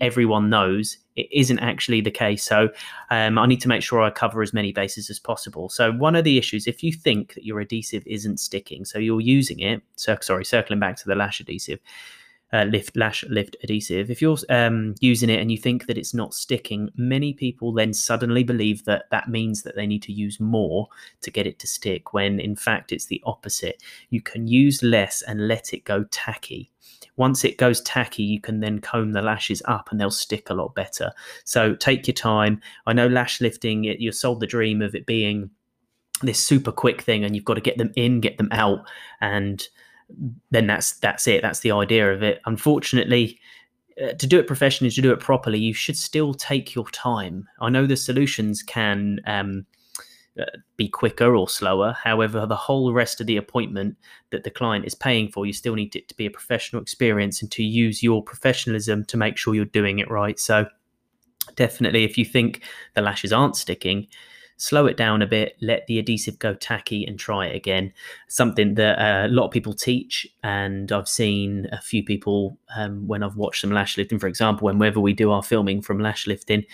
everyone 0.00 0.50
knows 0.50 0.98
it 1.16 1.28
isn't 1.30 1.60
actually 1.60 2.00
the 2.00 2.10
case. 2.10 2.42
So 2.42 2.70
um, 3.10 3.38
I 3.38 3.46
need 3.46 3.60
to 3.60 3.68
make 3.68 3.82
sure 3.82 4.02
I 4.02 4.10
cover 4.10 4.42
as 4.42 4.52
many 4.52 4.72
bases 4.72 5.10
as 5.10 5.20
possible. 5.20 5.68
So 5.68 5.92
one 5.92 6.16
of 6.16 6.24
the 6.24 6.38
issues, 6.38 6.66
if 6.66 6.82
you 6.82 6.92
think 6.92 7.34
that 7.34 7.44
your 7.44 7.60
adhesive 7.60 8.02
isn't 8.06 8.40
sticking, 8.40 8.84
so 8.84 8.98
you're 8.98 9.20
using 9.20 9.60
it, 9.60 9.80
so 9.94 10.16
sorry, 10.20 10.44
circling 10.44 10.80
back 10.80 10.96
to 10.96 11.04
the 11.06 11.14
lash 11.14 11.38
adhesive, 11.38 11.78
uh, 12.54 12.64
lift 12.64 12.96
lash 12.96 13.24
lift 13.24 13.56
adhesive. 13.64 14.10
If 14.10 14.22
you're 14.22 14.38
um, 14.48 14.94
using 15.00 15.28
it 15.28 15.40
and 15.40 15.50
you 15.50 15.58
think 15.58 15.86
that 15.86 15.98
it's 15.98 16.14
not 16.14 16.34
sticking 16.34 16.88
many 16.96 17.32
people 17.32 17.72
then 17.72 17.92
suddenly 17.92 18.44
believe 18.44 18.84
that 18.84 19.06
that 19.10 19.28
means 19.28 19.62
that 19.62 19.74
they 19.74 19.86
need 19.88 20.02
to 20.04 20.12
use 20.12 20.38
more 20.38 20.88
to 21.22 21.32
get 21.32 21.48
it 21.48 21.58
to 21.58 21.66
stick 21.66 22.14
when 22.14 22.38
in 22.38 22.54
fact 22.54 22.92
it's 22.92 23.06
the 23.06 23.20
opposite. 23.26 23.82
You 24.10 24.22
can 24.22 24.46
use 24.46 24.84
less 24.84 25.20
and 25.22 25.48
let 25.48 25.74
it 25.74 25.84
go 25.84 26.04
tacky. 26.12 26.70
Once 27.16 27.44
it 27.44 27.58
goes 27.58 27.80
tacky 27.80 28.22
you 28.22 28.40
can 28.40 28.60
then 28.60 28.78
comb 28.78 29.12
the 29.12 29.22
lashes 29.22 29.60
up 29.64 29.90
and 29.90 30.00
they'll 30.00 30.10
stick 30.12 30.48
a 30.48 30.54
lot 30.54 30.76
better. 30.76 31.10
So 31.44 31.74
take 31.74 32.06
your 32.06 32.14
time. 32.14 32.60
I 32.86 32.92
know 32.92 33.08
lash 33.08 33.40
lifting 33.40 33.82
you're 33.82 34.12
sold 34.12 34.38
the 34.38 34.46
dream 34.46 34.80
of 34.80 34.94
it 34.94 35.06
being 35.06 35.50
this 36.22 36.38
super 36.38 36.70
quick 36.70 37.02
thing 37.02 37.24
and 37.24 37.34
you've 37.34 37.44
got 37.44 37.54
to 37.54 37.60
get 37.60 37.78
them 37.78 37.92
in 37.96 38.20
get 38.20 38.38
them 38.38 38.48
out 38.52 38.86
and 39.20 39.66
then 40.50 40.66
that's 40.66 40.92
that's 40.98 41.26
it. 41.26 41.42
That's 41.42 41.60
the 41.60 41.72
idea 41.72 42.12
of 42.12 42.22
it. 42.22 42.40
Unfortunately, 42.46 43.38
uh, 44.02 44.12
to 44.14 44.26
do 44.26 44.38
it 44.38 44.46
professionally, 44.46 44.90
to 44.90 45.02
do 45.02 45.12
it 45.12 45.20
properly, 45.20 45.58
you 45.58 45.74
should 45.74 45.96
still 45.96 46.34
take 46.34 46.74
your 46.74 46.88
time. 46.90 47.48
I 47.60 47.70
know 47.70 47.86
the 47.86 47.96
solutions 47.96 48.62
can 48.62 49.20
um, 49.26 49.66
uh, 50.38 50.44
be 50.76 50.88
quicker 50.88 51.36
or 51.36 51.48
slower. 51.48 51.96
However, 52.02 52.44
the 52.46 52.56
whole 52.56 52.92
rest 52.92 53.20
of 53.20 53.26
the 53.26 53.36
appointment 53.36 53.96
that 54.30 54.42
the 54.42 54.50
client 54.50 54.84
is 54.84 54.94
paying 54.94 55.30
for, 55.30 55.46
you 55.46 55.52
still 55.52 55.76
need 55.76 55.94
it 55.94 56.08
to 56.08 56.16
be 56.16 56.26
a 56.26 56.30
professional 56.30 56.82
experience 56.82 57.40
and 57.40 57.50
to 57.52 57.62
use 57.62 58.02
your 58.02 58.22
professionalism 58.22 59.04
to 59.04 59.16
make 59.16 59.36
sure 59.36 59.54
you're 59.54 59.64
doing 59.64 60.00
it 60.00 60.10
right. 60.10 60.38
So, 60.40 60.66
definitely, 61.54 62.04
if 62.04 62.18
you 62.18 62.24
think 62.24 62.64
the 62.94 63.02
lashes 63.02 63.32
aren't 63.32 63.56
sticking, 63.56 64.08
slow 64.56 64.86
it 64.86 64.96
down 64.96 65.22
a 65.22 65.26
bit, 65.26 65.56
let 65.60 65.86
the 65.86 65.98
adhesive 65.98 66.38
go 66.38 66.54
tacky, 66.54 67.04
and 67.04 67.18
try 67.18 67.46
it 67.46 67.56
again. 67.56 67.92
Something 68.28 68.74
that 68.74 68.98
uh, 68.98 69.26
a 69.26 69.28
lot 69.28 69.46
of 69.46 69.50
people 69.50 69.74
teach, 69.74 70.26
and 70.42 70.90
I've 70.92 71.08
seen 71.08 71.68
a 71.72 71.80
few 71.80 72.04
people 72.04 72.58
um, 72.76 73.06
when 73.06 73.22
I've 73.22 73.36
watched 73.36 73.60
some 73.60 73.70
lash 73.70 73.98
lifting, 73.98 74.18
for 74.18 74.28
example, 74.28 74.66
whenever 74.66 75.00
we 75.00 75.12
do 75.12 75.30
our 75.30 75.42
filming 75.42 75.82
from 75.82 75.98
lash 75.98 76.26
lifting, 76.26 76.64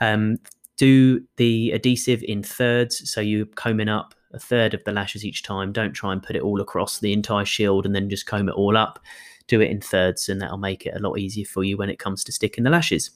um, 0.00 0.38
do 0.76 1.22
the 1.36 1.70
adhesive 1.72 2.22
in 2.22 2.42
thirds. 2.42 3.10
So 3.10 3.20
you're 3.20 3.46
combing 3.46 3.88
up 3.88 4.14
a 4.32 4.38
third 4.38 4.74
of 4.74 4.82
the 4.84 4.92
lashes 4.92 5.24
each 5.24 5.42
time. 5.42 5.72
Don't 5.72 5.92
try 5.92 6.12
and 6.12 6.22
put 6.22 6.36
it 6.36 6.42
all 6.42 6.60
across 6.60 6.98
the 6.98 7.12
entire 7.12 7.44
shield 7.44 7.86
and 7.86 7.94
then 7.94 8.10
just 8.10 8.26
comb 8.26 8.48
it 8.48 8.54
all 8.54 8.76
up. 8.76 8.98
do 9.46 9.60
it 9.60 9.70
in 9.70 9.80
thirds, 9.80 10.28
and 10.28 10.40
that'll 10.40 10.58
make 10.58 10.86
it 10.86 10.94
a 10.96 10.98
lot 10.98 11.18
easier 11.18 11.44
for 11.44 11.64
you 11.64 11.76
when 11.76 11.90
it 11.90 11.98
comes 11.98 12.24
to 12.24 12.32
sticking 12.32 12.64
the 12.64 12.70
lashes. 12.70 13.10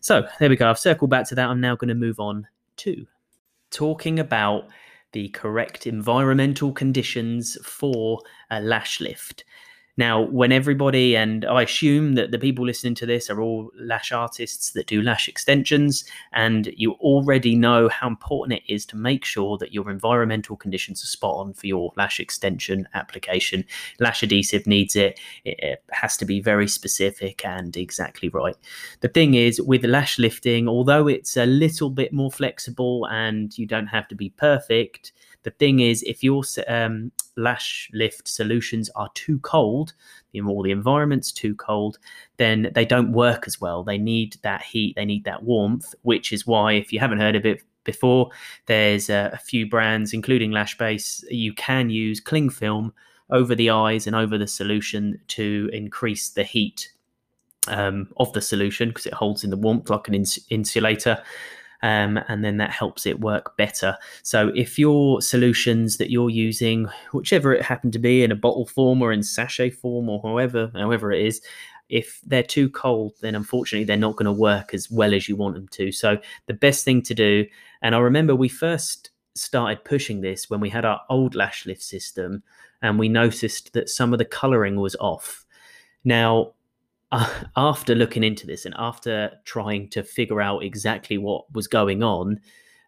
So 0.00 0.26
there 0.38 0.48
we 0.48 0.56
go. 0.56 0.70
I've 0.70 0.78
circled 0.78 1.10
back 1.10 1.28
to 1.28 1.34
that. 1.34 1.48
I'm 1.48 1.60
now 1.60 1.76
going 1.76 1.88
to 1.88 1.94
move 1.94 2.20
on 2.20 2.46
to 2.76 3.06
talking 3.74 4.18
about 4.18 4.68
the 5.12 5.28
correct 5.30 5.86
environmental 5.86 6.72
conditions 6.72 7.58
for 7.64 8.20
a 8.50 8.60
lash 8.60 9.00
lift. 9.00 9.44
Now, 9.96 10.22
when 10.22 10.50
everybody, 10.50 11.16
and 11.16 11.44
I 11.44 11.62
assume 11.62 12.14
that 12.14 12.32
the 12.32 12.38
people 12.38 12.66
listening 12.66 12.96
to 12.96 13.06
this 13.06 13.30
are 13.30 13.40
all 13.40 13.70
lash 13.78 14.10
artists 14.10 14.72
that 14.72 14.88
do 14.88 15.00
lash 15.00 15.28
extensions, 15.28 16.04
and 16.32 16.66
you 16.76 16.92
already 16.94 17.54
know 17.54 17.88
how 17.88 18.08
important 18.08 18.60
it 18.60 18.72
is 18.72 18.84
to 18.86 18.96
make 18.96 19.24
sure 19.24 19.56
that 19.58 19.72
your 19.72 19.90
environmental 19.90 20.56
conditions 20.56 21.04
are 21.04 21.06
spot 21.06 21.36
on 21.36 21.52
for 21.52 21.68
your 21.68 21.92
lash 21.96 22.18
extension 22.18 22.88
application. 22.94 23.64
Lash 24.00 24.24
adhesive 24.24 24.66
needs 24.66 24.96
it, 24.96 25.20
it 25.44 25.84
has 25.90 26.16
to 26.16 26.24
be 26.24 26.40
very 26.40 26.66
specific 26.66 27.44
and 27.44 27.76
exactly 27.76 28.28
right. 28.30 28.56
The 29.00 29.08
thing 29.08 29.34
is, 29.34 29.62
with 29.62 29.84
lash 29.84 30.18
lifting, 30.18 30.66
although 30.66 31.06
it's 31.06 31.36
a 31.36 31.46
little 31.46 31.90
bit 31.90 32.12
more 32.12 32.32
flexible 32.32 33.06
and 33.12 33.56
you 33.56 33.64
don't 33.64 33.86
have 33.86 34.08
to 34.08 34.16
be 34.16 34.30
perfect, 34.30 35.12
the 35.44 35.50
thing 35.50 35.80
is, 35.80 36.02
if 36.02 36.24
your 36.24 36.42
um, 36.66 37.12
lash 37.36 37.88
lift 37.92 38.26
solutions 38.26 38.90
are 38.96 39.10
too 39.14 39.38
cold, 39.40 39.92
or 40.34 40.64
the 40.64 40.70
environment's 40.70 41.30
too 41.30 41.54
cold, 41.54 41.98
then 42.38 42.70
they 42.74 42.84
don't 42.84 43.12
work 43.12 43.44
as 43.46 43.60
well. 43.60 43.84
They 43.84 43.98
need 43.98 44.36
that 44.42 44.62
heat, 44.62 44.96
they 44.96 45.04
need 45.04 45.24
that 45.24 45.44
warmth, 45.44 45.94
which 46.02 46.32
is 46.32 46.46
why, 46.46 46.72
if 46.72 46.92
you 46.92 46.98
haven't 46.98 47.20
heard 47.20 47.36
of 47.36 47.46
it 47.46 47.62
before, 47.84 48.30
there's 48.66 49.10
a, 49.10 49.38
few 49.44 49.68
brands, 49.68 50.12
including 50.12 50.50
Lashbase, 50.50 51.22
you 51.30 51.52
can 51.52 51.90
use 51.90 52.18
cling 52.18 52.50
film 52.50 52.92
over 53.30 53.54
the 53.54 53.70
eyes 53.70 54.06
and 54.06 54.16
over 54.16 54.38
the 54.38 54.46
solution 54.46 55.20
to 55.28 55.70
increase 55.72 56.30
the 56.30 56.44
heat 56.44 56.92
um, 57.68 58.08
of 58.16 58.32
the 58.32 58.40
solution 58.40 58.88
because 58.88 59.06
it 59.06 59.14
holds 59.14 59.44
in 59.44 59.50
the 59.50 59.56
warmth 59.56 59.88
like 59.90 60.08
an 60.08 60.14
ins- 60.14 60.38
insulator 60.50 61.22
um, 61.84 62.18
and 62.28 62.42
then 62.42 62.56
that 62.56 62.70
helps 62.70 63.04
it 63.04 63.20
work 63.20 63.58
better. 63.58 63.94
So 64.22 64.50
if 64.56 64.78
your 64.78 65.20
solutions 65.20 65.98
that 65.98 66.10
you're 66.10 66.30
using, 66.30 66.88
whichever 67.12 67.52
it 67.52 67.60
happened 67.60 67.92
to 67.92 67.98
be, 67.98 68.24
in 68.24 68.32
a 68.32 68.36
bottle 68.36 68.64
form 68.64 69.02
or 69.02 69.12
in 69.12 69.22
sachet 69.22 69.68
form 69.68 70.08
or 70.08 70.22
however 70.22 70.70
however 70.74 71.12
it 71.12 71.26
is, 71.26 71.42
if 71.90 72.22
they're 72.24 72.42
too 72.42 72.70
cold, 72.70 73.12
then 73.20 73.34
unfortunately 73.34 73.84
they're 73.84 73.98
not 73.98 74.16
going 74.16 74.24
to 74.24 74.32
work 74.32 74.72
as 74.72 74.90
well 74.90 75.12
as 75.12 75.28
you 75.28 75.36
want 75.36 75.56
them 75.56 75.68
to. 75.68 75.92
So 75.92 76.16
the 76.46 76.54
best 76.54 76.86
thing 76.86 77.02
to 77.02 77.14
do, 77.14 77.46
and 77.82 77.94
I 77.94 77.98
remember 77.98 78.34
we 78.34 78.48
first 78.48 79.10
started 79.34 79.84
pushing 79.84 80.22
this 80.22 80.48
when 80.48 80.60
we 80.60 80.70
had 80.70 80.86
our 80.86 81.02
old 81.10 81.34
lash 81.34 81.66
lift 81.66 81.82
system, 81.82 82.42
and 82.80 82.98
we 82.98 83.10
noticed 83.10 83.74
that 83.74 83.90
some 83.90 84.14
of 84.14 84.18
the 84.18 84.24
colouring 84.24 84.76
was 84.76 84.96
off. 85.00 85.44
Now 86.02 86.54
after 87.56 87.94
looking 87.94 88.24
into 88.24 88.46
this 88.46 88.64
and 88.64 88.74
after 88.78 89.30
trying 89.44 89.88
to 89.90 90.02
figure 90.02 90.40
out 90.40 90.62
exactly 90.62 91.18
what 91.18 91.52
was 91.52 91.66
going 91.66 92.02
on, 92.02 92.40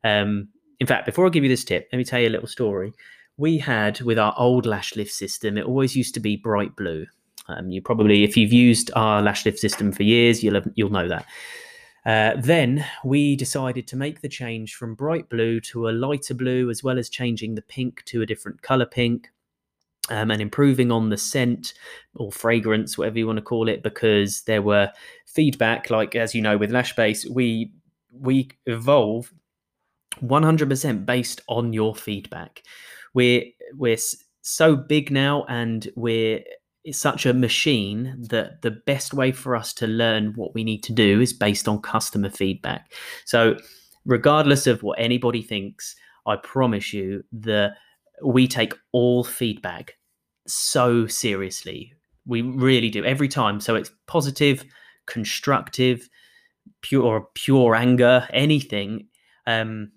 um, 0.05 0.49
in 0.81 0.87
fact, 0.87 1.07
before 1.07 1.27
I 1.27 1.31
give 1.31 1.43
you 1.43 1.49
this 1.49 1.65
tip, 1.65 1.89
let 1.93 1.99
me 1.99 2.05
tell 2.05 2.21
you 2.21 2.29
a 2.29 2.31
little 2.31 2.49
story. 2.49 2.93
We 3.39 3.59
had 3.59 4.01
with 4.01 4.19
our 4.19 4.35
old 4.37 4.67
lash 4.67 4.97
lift 4.97 5.13
system, 5.13 5.59
it 5.59 5.65
always 5.65 5.97
used 5.97 6.15
to 6.15 6.21
be 6.21 6.37
bright 6.37 6.75
blue. 6.77 7.07
Um, 7.49 7.71
you 7.71 7.81
probably, 7.81 8.25
if 8.25 8.37
you've 8.37 8.53
used 8.53 8.91
our 8.95 9.23
lash 9.23 9.45
lift 9.45 9.59
system 9.59 9.93
for 9.93 10.03
years, 10.03 10.43
you'll 10.43 10.55
have, 10.55 10.69
you'll 10.75 10.91
know 10.91 11.09
that. 11.09 11.27
Uh, 12.05 12.41
then 12.41 12.85
we 13.05 13.35
decided 13.35 13.89
to 13.89 13.97
make 13.97 14.21
the 14.21 14.29
change 14.29 14.77
from 14.77 14.95
bright 14.95 15.29
blue 15.29 15.61
to 15.61 15.89
a 15.89 15.91
lighter 15.91 16.35
blue, 16.35 16.71
as 16.71 16.83
well 16.83 16.99
as 16.99 17.09
changing 17.09 17.55
the 17.55 17.63
pink 17.63 18.05
to 18.05 18.23
a 18.23 18.27
different 18.27 18.63
color 18.63 18.87
pink 18.87 19.31
um, 20.11 20.31
and 20.31 20.41
improving 20.41 20.93
on 20.93 21.11
the 21.11 21.17
scent 21.17 21.75
or 22.15 22.31
fragrance, 22.31 22.97
whatever 22.97 23.19
you 23.19 23.27
want 23.27 23.39
to 23.39 23.43
call 23.43 23.69
it, 23.69 23.83
because 23.83 24.43
there 24.43 24.63
were 24.63 24.91
feedback. 25.27 25.91
Like 25.91 26.15
as 26.15 26.35
you 26.35 26.43
know, 26.43 26.57
with 26.57 26.71
Lashbase, 26.71 27.29
we 27.29 27.73
we 28.11 28.51
evolve 28.67 29.33
100% 30.23 31.07
based 31.07 31.41
on 31.49 31.73
your 31.73 31.95
feedback. 31.95 32.63
We're 33.15 33.45
we're 33.75 33.99
so 34.43 34.77
big 34.77 35.11
now, 35.11 35.45
and 35.49 35.89
we're 35.97 36.43
such 36.93 37.27
a 37.27 37.35
machine 37.35 38.15
that 38.29 38.63
the 38.63 38.71
best 38.71 39.13
way 39.13 39.33
for 39.33 39.57
us 39.57 39.73
to 39.75 39.87
learn 39.87 40.33
what 40.37 40.55
we 40.55 40.63
need 40.63 40.83
to 40.85 40.93
do 40.93 41.21
is 41.21 41.33
based 41.33 41.67
on 41.67 41.81
customer 41.81 42.31
feedback. 42.31 42.93
So, 43.25 43.57
regardless 44.05 44.67
of 44.67 44.83
what 44.83 44.99
anybody 44.99 45.43
thinks, 45.43 45.97
I 46.27 46.37
promise 46.37 46.93
you 46.93 47.25
the 47.33 47.75
we 48.23 48.49
take 48.49 48.75
all 48.93 49.25
feedback 49.25 49.95
so 50.47 51.07
seriously. 51.07 51.93
We 52.27 52.43
really 52.43 52.91
do 52.91 53.05
every 53.05 53.29
time. 53.29 53.61
So 53.61 53.75
it's 53.75 53.91
positive, 54.07 54.65
constructive, 55.07 56.09
pure 56.83 57.29
pure 57.35 57.75
anger, 57.75 58.27
anything. 58.33 59.09
Um, 59.47 59.93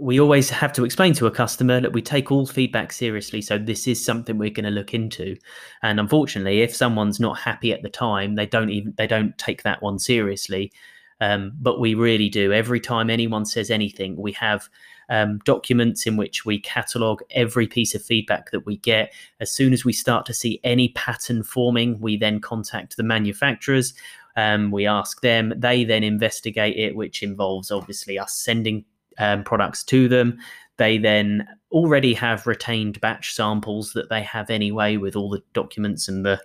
we 0.00 0.18
always 0.18 0.50
have 0.62 0.72
to 0.74 0.84
explain 0.84 1.14
to 1.14 1.26
a 1.26 1.30
customer 1.30 1.80
that 1.80 1.92
we 1.92 2.02
take 2.02 2.32
all 2.32 2.46
feedback 2.46 2.92
seriously. 2.92 3.40
So 3.40 3.58
this 3.58 3.86
is 3.86 4.04
something 4.04 4.38
we're 4.38 4.50
going 4.50 4.64
to 4.64 4.70
look 4.70 4.94
into. 4.94 5.36
And 5.82 6.00
unfortunately, 6.00 6.62
if 6.62 6.74
someone's 6.74 7.20
not 7.20 7.38
happy 7.38 7.72
at 7.72 7.82
the 7.82 7.90
time, 7.90 8.34
they 8.34 8.46
don't 8.46 8.70
even 8.70 8.94
they 8.96 9.06
don't 9.06 9.36
take 9.38 9.62
that 9.62 9.82
one 9.82 9.98
seriously. 9.98 10.72
Um, 11.20 11.52
but 11.60 11.80
we 11.80 11.94
really 11.94 12.28
do. 12.28 12.52
Every 12.52 12.80
time 12.80 13.10
anyone 13.10 13.44
says 13.44 13.70
anything, 13.70 14.16
we 14.16 14.32
have 14.32 14.68
um, 15.08 15.38
documents 15.44 16.06
in 16.06 16.16
which 16.16 16.44
we 16.44 16.60
catalog 16.60 17.22
every 17.30 17.66
piece 17.66 17.94
of 17.94 18.02
feedback 18.02 18.50
that 18.50 18.66
we 18.66 18.76
get. 18.76 19.12
As 19.40 19.50
soon 19.50 19.72
as 19.72 19.84
we 19.84 19.92
start 19.92 20.26
to 20.26 20.34
see 20.34 20.60
any 20.64 20.90
pattern 20.90 21.42
forming, 21.42 21.98
we 22.00 22.16
then 22.16 22.40
contact 22.40 22.96
the 22.96 23.02
manufacturers. 23.02 23.94
Um, 24.36 24.70
we 24.70 24.86
ask 24.86 25.20
them, 25.20 25.52
they 25.56 25.84
then 25.84 26.04
investigate 26.04 26.76
it, 26.76 26.94
which 26.94 27.22
involves 27.22 27.70
obviously 27.70 28.18
us 28.18 28.34
sending 28.34 28.84
um, 29.18 29.42
products 29.42 29.82
to 29.84 30.08
them. 30.08 30.38
They 30.76 30.98
then 30.98 31.48
already 31.72 32.14
have 32.14 32.46
retained 32.46 33.00
batch 33.00 33.34
samples 33.34 33.92
that 33.94 34.08
they 34.10 34.22
have 34.22 34.48
anyway 34.48 34.96
with 34.96 35.16
all 35.16 35.30
the 35.30 35.42
documents 35.52 36.06
and 36.06 36.24
the 36.24 36.40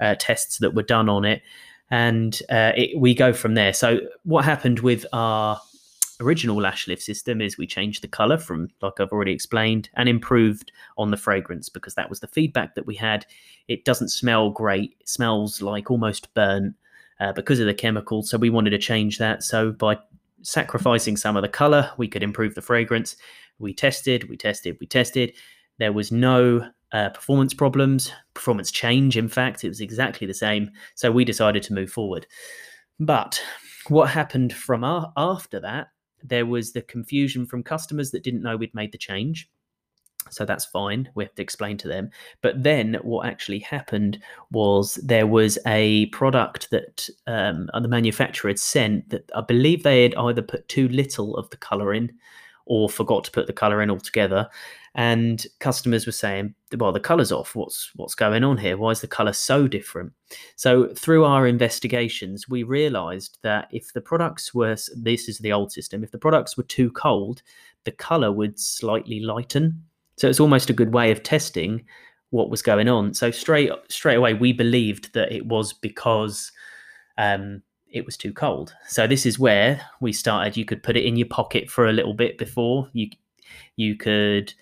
uh, 0.00 0.14
tests 0.18 0.58
that 0.58 0.74
were 0.74 0.82
done 0.82 1.08
on 1.08 1.24
it. 1.24 1.42
And 1.90 2.40
uh, 2.50 2.72
it, 2.76 2.98
we 2.98 3.14
go 3.14 3.32
from 3.32 3.54
there. 3.54 3.72
So, 3.72 4.00
what 4.24 4.44
happened 4.44 4.80
with 4.80 5.06
our 5.12 5.60
original 6.20 6.60
lash 6.60 6.88
lift 6.88 7.02
system 7.02 7.40
is 7.40 7.56
we 7.56 7.66
changed 7.66 8.02
the 8.02 8.08
color 8.08 8.38
from 8.38 8.68
like 8.82 8.98
I've 8.98 9.12
already 9.12 9.32
explained 9.32 9.88
and 9.94 10.08
improved 10.08 10.72
on 10.96 11.10
the 11.10 11.16
fragrance 11.16 11.68
because 11.68 11.94
that 11.94 12.10
was 12.10 12.20
the 12.20 12.26
feedback 12.26 12.74
that 12.74 12.86
we 12.86 12.94
had. 12.94 13.24
It 13.68 13.84
doesn't 13.84 14.08
smell 14.08 14.50
great. 14.50 14.96
It 15.00 15.08
smells 15.08 15.62
like 15.62 15.90
almost 15.90 16.32
burnt 16.34 16.74
uh, 17.20 17.32
because 17.32 17.60
of 17.60 17.66
the 17.66 17.74
chemicals. 17.74 18.30
So 18.30 18.38
we 18.38 18.50
wanted 18.50 18.70
to 18.70 18.78
change 18.78 19.18
that. 19.18 19.42
So 19.42 19.72
by 19.72 19.98
sacrificing 20.42 21.16
some 21.16 21.36
of 21.36 21.42
the 21.42 21.48
color, 21.48 21.90
we 21.96 22.08
could 22.08 22.22
improve 22.22 22.54
the 22.54 22.62
fragrance. 22.62 23.16
We 23.58 23.74
tested, 23.74 24.28
we 24.28 24.36
tested, 24.36 24.76
we 24.80 24.86
tested. 24.86 25.32
There 25.78 25.92
was 25.92 26.10
no 26.12 26.68
uh, 26.92 27.10
performance 27.10 27.54
problems, 27.54 28.12
performance 28.34 28.70
change. 28.70 29.16
In 29.16 29.28
fact, 29.28 29.64
it 29.64 29.68
was 29.68 29.80
exactly 29.80 30.26
the 30.26 30.34
same. 30.34 30.70
So 30.94 31.10
we 31.10 31.24
decided 31.24 31.62
to 31.64 31.74
move 31.74 31.90
forward. 31.90 32.26
But 32.98 33.42
what 33.88 34.10
happened 34.10 34.52
from 34.52 34.84
our, 34.84 35.12
after 35.16 35.60
that 35.60 35.88
there 36.22 36.46
was 36.46 36.72
the 36.72 36.82
confusion 36.82 37.46
from 37.46 37.62
customers 37.62 38.10
that 38.10 38.24
didn't 38.24 38.42
know 38.42 38.56
we'd 38.56 38.74
made 38.74 38.92
the 38.92 38.98
change. 38.98 39.50
So 40.30 40.44
that's 40.44 40.66
fine. 40.66 41.08
We 41.14 41.24
have 41.24 41.34
to 41.36 41.42
explain 41.42 41.78
to 41.78 41.88
them. 41.88 42.10
But 42.42 42.62
then 42.62 42.98
what 43.02 43.26
actually 43.26 43.60
happened 43.60 44.18
was 44.50 44.96
there 44.96 45.26
was 45.26 45.58
a 45.66 46.06
product 46.06 46.70
that 46.70 47.08
um, 47.26 47.70
the 47.72 47.88
manufacturer 47.88 48.50
had 48.50 48.58
sent 48.58 49.08
that 49.08 49.30
I 49.34 49.40
believe 49.40 49.82
they 49.82 50.02
had 50.02 50.14
either 50.16 50.42
put 50.42 50.68
too 50.68 50.88
little 50.88 51.34
of 51.36 51.48
the 51.48 51.56
color 51.56 51.94
in 51.94 52.12
or 52.68 52.88
forgot 52.88 53.24
to 53.24 53.30
put 53.30 53.46
the 53.46 53.52
color 53.52 53.82
in 53.82 53.90
altogether. 53.90 54.48
And 54.94 55.44
customers 55.58 56.06
were 56.06 56.12
saying 56.12 56.54
well 56.76 56.92
the 56.92 57.00
color's 57.00 57.32
off. 57.32 57.54
What's 57.54 57.90
what's 57.96 58.14
going 58.14 58.44
on 58.44 58.58
here? 58.58 58.76
Why 58.76 58.90
is 58.90 59.00
the 59.00 59.08
color 59.08 59.32
so 59.32 59.66
different? 59.66 60.12
So 60.56 60.88
through 60.94 61.24
our 61.24 61.46
investigations 61.46 62.48
we 62.48 62.62
realized 62.62 63.38
that 63.42 63.68
if 63.72 63.92
the 63.92 64.00
products 64.00 64.54
were 64.54 64.76
this 64.96 65.28
is 65.28 65.38
the 65.38 65.52
old 65.52 65.72
system 65.72 66.04
if 66.04 66.10
the 66.10 66.18
products 66.18 66.56
were 66.56 66.64
too 66.64 66.90
cold 66.92 67.42
the 67.84 67.92
color 67.92 68.30
would 68.30 68.58
slightly 68.58 69.20
lighten. 69.20 69.82
So 70.16 70.28
it's 70.28 70.40
almost 70.40 70.70
a 70.70 70.74
good 70.74 70.92
way 70.92 71.10
of 71.10 71.22
testing 71.22 71.84
what 72.30 72.50
was 72.50 72.60
going 72.60 72.88
on. 72.88 73.14
So 73.14 73.30
straight 73.30 73.70
straight 73.88 74.16
away 74.16 74.34
we 74.34 74.52
believed 74.52 75.14
that 75.14 75.32
it 75.32 75.46
was 75.46 75.72
because 75.72 76.52
um, 77.18 77.62
it 77.90 78.04
was 78.04 78.16
too 78.16 78.32
cold. 78.32 78.74
So 78.86 79.06
this 79.06 79.26
is 79.26 79.38
where 79.38 79.80
we 80.00 80.12
started. 80.12 80.56
You 80.56 80.64
could 80.64 80.82
put 80.82 80.96
it 80.96 81.04
in 81.04 81.16
your 81.16 81.28
pocket 81.28 81.70
for 81.70 81.88
a 81.88 81.92
little 81.92 82.14
bit 82.14 82.38
before 82.38 82.88
you 82.92 83.10
you 83.76 83.96
could 83.96 84.52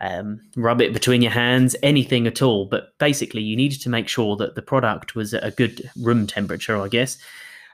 um, 0.00 0.40
rub 0.56 0.82
it 0.82 0.92
between 0.92 1.22
your 1.22 1.32
hands, 1.32 1.74
anything 1.82 2.26
at 2.26 2.42
all. 2.42 2.66
But 2.66 2.98
basically, 2.98 3.42
you 3.42 3.56
needed 3.56 3.80
to 3.82 3.88
make 3.88 4.08
sure 4.08 4.36
that 4.36 4.54
the 4.54 4.62
product 4.62 5.14
was 5.14 5.32
at 5.32 5.44
a 5.44 5.50
good 5.50 5.90
room 6.02 6.26
temperature, 6.26 6.80
I 6.80 6.88
guess, 6.88 7.18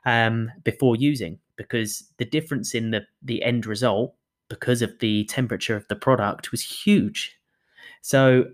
um, 0.05 0.51
before 0.63 0.97
using, 0.97 1.39
because 1.57 2.05
the 2.19 2.25
difference 2.25 2.75
in 2.75 2.91
the 2.91 3.03
the 3.23 3.43
end 3.43 3.67
result, 3.67 4.15
because 4.49 4.83
of 4.83 4.99
the 5.01 5.25
temperature 5.25 5.77
of 5.77 5.89
the 5.89 5.97
product, 5.97 6.53
was 6.53 6.63
huge. 6.63 7.37
So 8.03 8.45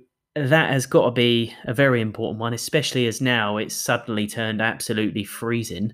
that 0.47 0.71
has 0.71 0.87
got 0.87 1.07
to 1.07 1.11
be 1.11 1.55
a 1.65 1.75
very 1.75 2.01
important 2.01 2.41
one, 2.41 2.55
especially 2.55 3.07
as 3.07 3.21
now 3.21 3.57
it's 3.57 3.75
suddenly 3.75 4.27
turned 4.27 4.61
absolutely 4.61 5.25
freezing. 5.25 5.93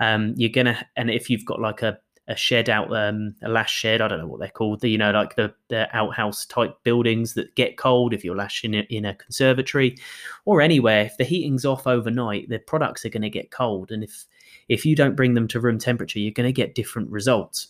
Um, 0.00 0.34
you're 0.36 0.50
gonna, 0.50 0.86
and 0.96 1.10
if 1.10 1.28
you've 1.30 1.44
got 1.44 1.60
like 1.60 1.82
a, 1.82 1.98
a 2.28 2.36
shed 2.36 2.68
out, 2.68 2.94
um, 2.94 3.34
a 3.42 3.48
lash 3.48 3.72
shed, 3.72 4.00
I 4.00 4.08
don't 4.08 4.18
know 4.18 4.26
what 4.26 4.40
they're 4.40 4.48
called, 4.48 4.80
the, 4.80 4.88
you 4.88 4.98
know, 4.98 5.10
like 5.10 5.36
the, 5.36 5.52
the 5.68 5.94
outhouse 5.96 6.46
type 6.46 6.76
buildings 6.84 7.34
that 7.34 7.54
get 7.56 7.76
cold. 7.76 8.14
If 8.14 8.24
you're 8.24 8.36
lashing 8.36 8.74
it 8.74 8.86
in 8.90 9.04
a 9.04 9.14
conservatory 9.14 9.96
or 10.44 10.60
anywhere, 10.60 11.04
if 11.04 11.16
the 11.16 11.24
heating's 11.24 11.64
off 11.64 11.86
overnight, 11.86 12.48
the 12.48 12.58
products 12.60 13.04
are 13.04 13.10
going 13.10 13.22
to 13.22 13.30
get 13.30 13.50
cold, 13.50 13.90
and 13.90 14.04
if 14.04 14.24
if 14.68 14.86
you 14.86 14.94
don't 14.94 15.16
bring 15.16 15.34
them 15.34 15.48
to 15.48 15.60
room 15.60 15.78
temperature, 15.78 16.20
you're 16.20 16.32
going 16.32 16.48
to 16.48 16.52
get 16.52 16.74
different 16.74 17.10
results. 17.10 17.68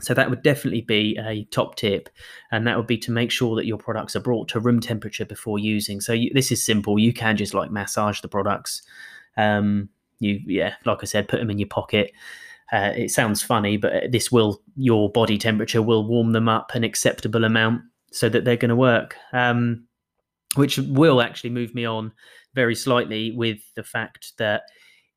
So 0.00 0.14
that 0.14 0.30
would 0.30 0.42
definitely 0.42 0.80
be 0.80 1.16
a 1.22 1.44
top 1.52 1.76
tip, 1.76 2.08
and 2.50 2.66
that 2.66 2.76
would 2.76 2.86
be 2.86 2.98
to 2.98 3.12
make 3.12 3.30
sure 3.30 3.54
that 3.56 3.66
your 3.66 3.78
products 3.78 4.16
are 4.16 4.20
brought 4.20 4.48
to 4.48 4.60
room 4.60 4.80
temperature 4.80 5.24
before 5.24 5.58
using. 5.58 6.00
So 6.00 6.12
you, 6.12 6.32
this 6.34 6.50
is 6.50 6.64
simple. 6.64 6.98
You 6.98 7.12
can 7.12 7.36
just 7.36 7.54
like 7.54 7.70
massage 7.70 8.20
the 8.20 8.28
products. 8.28 8.82
Um, 9.36 9.88
you 10.18 10.40
yeah, 10.46 10.74
like 10.84 10.98
I 11.02 11.06
said, 11.06 11.28
put 11.28 11.38
them 11.38 11.50
in 11.50 11.58
your 11.58 11.68
pocket. 11.68 12.12
Uh, 12.72 12.92
it 12.96 13.10
sounds 13.10 13.42
funny, 13.42 13.76
but 13.76 14.10
this 14.10 14.32
will 14.32 14.62
your 14.76 15.10
body 15.10 15.38
temperature 15.38 15.82
will 15.82 16.04
warm 16.06 16.32
them 16.32 16.48
up 16.48 16.74
an 16.74 16.84
acceptable 16.84 17.44
amount 17.44 17.82
so 18.10 18.28
that 18.28 18.44
they're 18.44 18.56
going 18.56 18.70
to 18.70 18.76
work. 18.76 19.16
Um, 19.32 19.86
which 20.54 20.78
will 20.78 21.22
actually 21.22 21.50
move 21.50 21.74
me 21.74 21.84
on 21.84 22.12
very 22.54 22.74
slightly 22.74 23.30
with 23.30 23.60
the 23.74 23.82
fact 23.82 24.32
that 24.38 24.62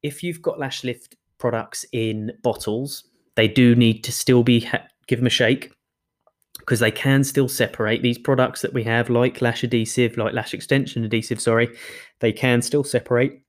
if 0.03 0.24
you've 0.24 0.41
got 0.41 0.60
lash 0.60 0.84
lift 0.84 1.15
products 1.38 1.86
in 1.91 2.32
bottles 2.41 3.05
they 3.36 3.48
do 3.48 3.75
need 3.75 4.04
to 4.04 4.12
still 4.12 4.44
be 4.44 4.70
give 5.08 5.20
them 5.20 5.27
a 5.27 5.32
shake 5.32 5.72
because 6.60 6.80
they 6.80 6.92
can 6.92 7.24
still 7.24 7.48
separate 7.48 8.01
these 8.01 8.18
products 8.18 8.62
that 8.62 8.74
we 8.74 8.84
have, 8.84 9.10
like 9.10 9.42
lash 9.42 9.63
adhesive, 9.63 10.18
like 10.18 10.34
lash 10.34 10.54
extension 10.54 11.04
adhesive. 11.04 11.39
Sorry, 11.39 11.70
they 12.20 12.32
can 12.32 12.62
still 12.62 12.84
separate. 12.84 13.42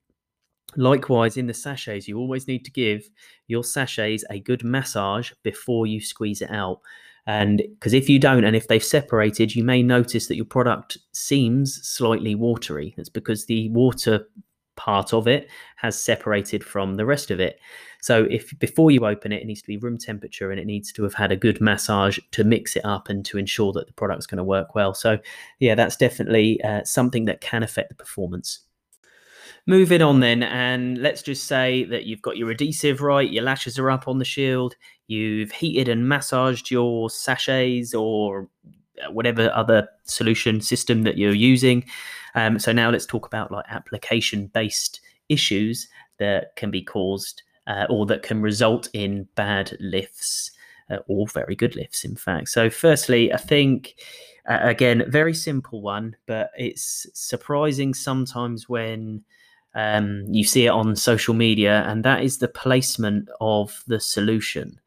Likewise, 0.76 1.38
in 1.38 1.46
the 1.46 1.54
sachets, 1.54 2.06
you 2.06 2.18
always 2.18 2.46
need 2.46 2.64
to 2.66 2.70
give 2.70 3.08
your 3.46 3.64
sachets 3.64 4.24
a 4.28 4.40
good 4.40 4.62
massage 4.62 5.32
before 5.42 5.86
you 5.86 6.00
squeeze 6.00 6.42
it 6.42 6.50
out. 6.50 6.80
And 7.26 7.58
because 7.58 7.94
if 7.94 8.08
you 8.08 8.18
don't, 8.18 8.44
and 8.44 8.54
if 8.54 8.68
they've 8.68 8.84
separated, 8.84 9.54
you 9.54 9.64
may 9.64 9.82
notice 9.82 10.28
that 10.28 10.36
your 10.36 10.44
product 10.44 10.98
seems 11.12 11.80
slightly 11.86 12.34
watery. 12.34 12.94
It's 12.98 13.08
because 13.08 13.46
the 13.46 13.70
water 13.70 14.28
part 14.76 15.12
of 15.12 15.26
it 15.26 15.48
has 15.76 16.00
separated 16.00 16.62
from 16.62 16.94
the 16.94 17.06
rest 17.06 17.30
of 17.30 17.40
it. 17.40 17.58
So 18.00 18.26
if 18.30 18.56
before 18.58 18.90
you 18.90 19.04
open 19.04 19.32
it, 19.32 19.42
it 19.42 19.46
needs 19.46 19.62
to 19.62 19.66
be 19.66 19.78
room 19.78 19.98
temperature 19.98 20.50
and 20.50 20.60
it 20.60 20.66
needs 20.66 20.92
to 20.92 21.02
have 21.02 21.14
had 21.14 21.32
a 21.32 21.36
good 21.36 21.60
massage 21.60 22.18
to 22.32 22.44
mix 22.44 22.76
it 22.76 22.84
up 22.84 23.08
and 23.08 23.24
to 23.24 23.38
ensure 23.38 23.72
that 23.72 23.86
the 23.86 23.92
product's 23.92 24.26
going 24.26 24.38
to 24.38 24.44
work 24.44 24.74
well. 24.74 24.94
So 24.94 25.18
yeah, 25.58 25.74
that's 25.74 25.96
definitely 25.96 26.62
uh, 26.62 26.84
something 26.84 27.24
that 27.24 27.40
can 27.40 27.62
affect 27.62 27.88
the 27.88 27.94
performance. 27.94 28.60
Moving 29.68 30.00
on 30.00 30.20
then, 30.20 30.44
and 30.44 30.98
let's 30.98 31.22
just 31.22 31.48
say 31.48 31.82
that 31.86 32.04
you've 32.04 32.22
got 32.22 32.36
your 32.36 32.50
adhesive 32.50 33.00
right, 33.00 33.28
your 33.28 33.42
lashes 33.42 33.80
are 33.80 33.90
up 33.90 34.06
on 34.06 34.20
the 34.20 34.24
shield, 34.24 34.76
you've 35.08 35.50
heated 35.50 35.88
and 35.88 36.08
massaged 36.08 36.70
your 36.70 37.10
sachets 37.10 37.92
or 37.92 38.48
uh, 39.04 39.10
whatever 39.10 39.50
other 39.52 39.88
solution 40.04 40.60
system 40.60 41.02
that 41.02 41.18
you're 41.18 41.34
using. 41.34 41.84
Um, 42.36 42.58
so 42.58 42.70
now 42.70 42.90
let's 42.90 43.06
talk 43.06 43.26
about 43.26 43.50
like 43.50 43.64
application 43.68 44.46
based 44.48 45.00
issues 45.28 45.88
that 46.18 46.54
can 46.54 46.70
be 46.70 46.82
caused 46.82 47.42
uh, 47.66 47.86
or 47.90 48.06
that 48.06 48.22
can 48.22 48.40
result 48.40 48.88
in 48.92 49.26
bad 49.34 49.76
lifts 49.80 50.52
uh, 50.90 50.98
or 51.08 51.26
very 51.26 51.56
good 51.56 51.74
lifts, 51.74 52.04
in 52.04 52.14
fact. 52.14 52.48
So, 52.48 52.70
firstly, 52.70 53.32
I 53.32 53.38
think. 53.38 53.94
Uh, 54.48 54.60
again, 54.62 55.02
very 55.08 55.34
simple 55.34 55.82
one, 55.82 56.14
but 56.26 56.52
it's 56.56 57.04
surprising 57.14 57.92
sometimes 57.92 58.68
when 58.68 59.24
um, 59.74 60.24
you 60.28 60.44
see 60.44 60.66
it 60.66 60.70
on 60.70 60.96
social 60.96 61.34
media, 61.34 61.82
and 61.88 62.04
that 62.04 62.22
is 62.22 62.38
the 62.38 62.48
placement 62.48 63.28
of 63.40 63.82
the 63.88 64.00
solution. 64.00 64.80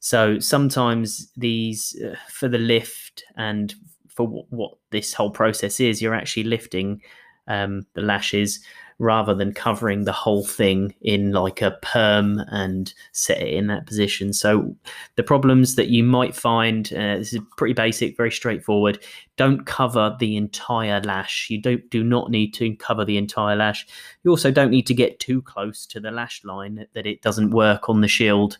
So 0.00 0.38
sometimes 0.38 1.32
these, 1.36 2.00
uh, 2.04 2.14
for 2.28 2.48
the 2.48 2.58
lift 2.58 3.24
and 3.36 3.74
for 4.18 4.26
w- 4.26 4.46
what 4.50 4.72
this 4.90 5.14
whole 5.14 5.30
process 5.30 5.78
is, 5.78 6.02
you're 6.02 6.12
actually 6.12 6.42
lifting 6.42 7.00
um, 7.46 7.86
the 7.94 8.02
lashes 8.02 8.58
rather 8.98 9.32
than 9.32 9.52
covering 9.52 10.02
the 10.02 10.12
whole 10.12 10.44
thing 10.44 10.92
in 11.02 11.30
like 11.30 11.62
a 11.62 11.78
perm 11.82 12.40
and 12.48 12.92
set 13.12 13.40
it 13.40 13.54
in 13.54 13.68
that 13.68 13.86
position. 13.86 14.32
So 14.32 14.74
the 15.14 15.22
problems 15.22 15.76
that 15.76 15.86
you 15.86 16.02
might 16.02 16.34
find, 16.34 16.92
uh, 16.92 17.18
this 17.18 17.32
is 17.32 17.40
pretty 17.56 17.74
basic, 17.74 18.16
very 18.16 18.32
straightforward. 18.32 18.98
Don't 19.36 19.66
cover 19.66 20.16
the 20.18 20.36
entire 20.36 21.00
lash. 21.02 21.48
You 21.48 21.62
don't 21.62 21.88
do 21.90 22.02
not 22.02 22.32
need 22.32 22.54
to 22.54 22.74
cover 22.74 23.04
the 23.04 23.18
entire 23.18 23.54
lash. 23.54 23.86
You 24.24 24.32
also 24.32 24.50
don't 24.50 24.72
need 24.72 24.88
to 24.88 24.94
get 24.94 25.20
too 25.20 25.42
close 25.42 25.86
to 25.86 26.00
the 26.00 26.10
lash 26.10 26.42
line 26.42 26.84
that 26.94 27.06
it 27.06 27.22
doesn't 27.22 27.50
work 27.50 27.88
on 27.88 28.00
the 28.00 28.08
shield 28.08 28.58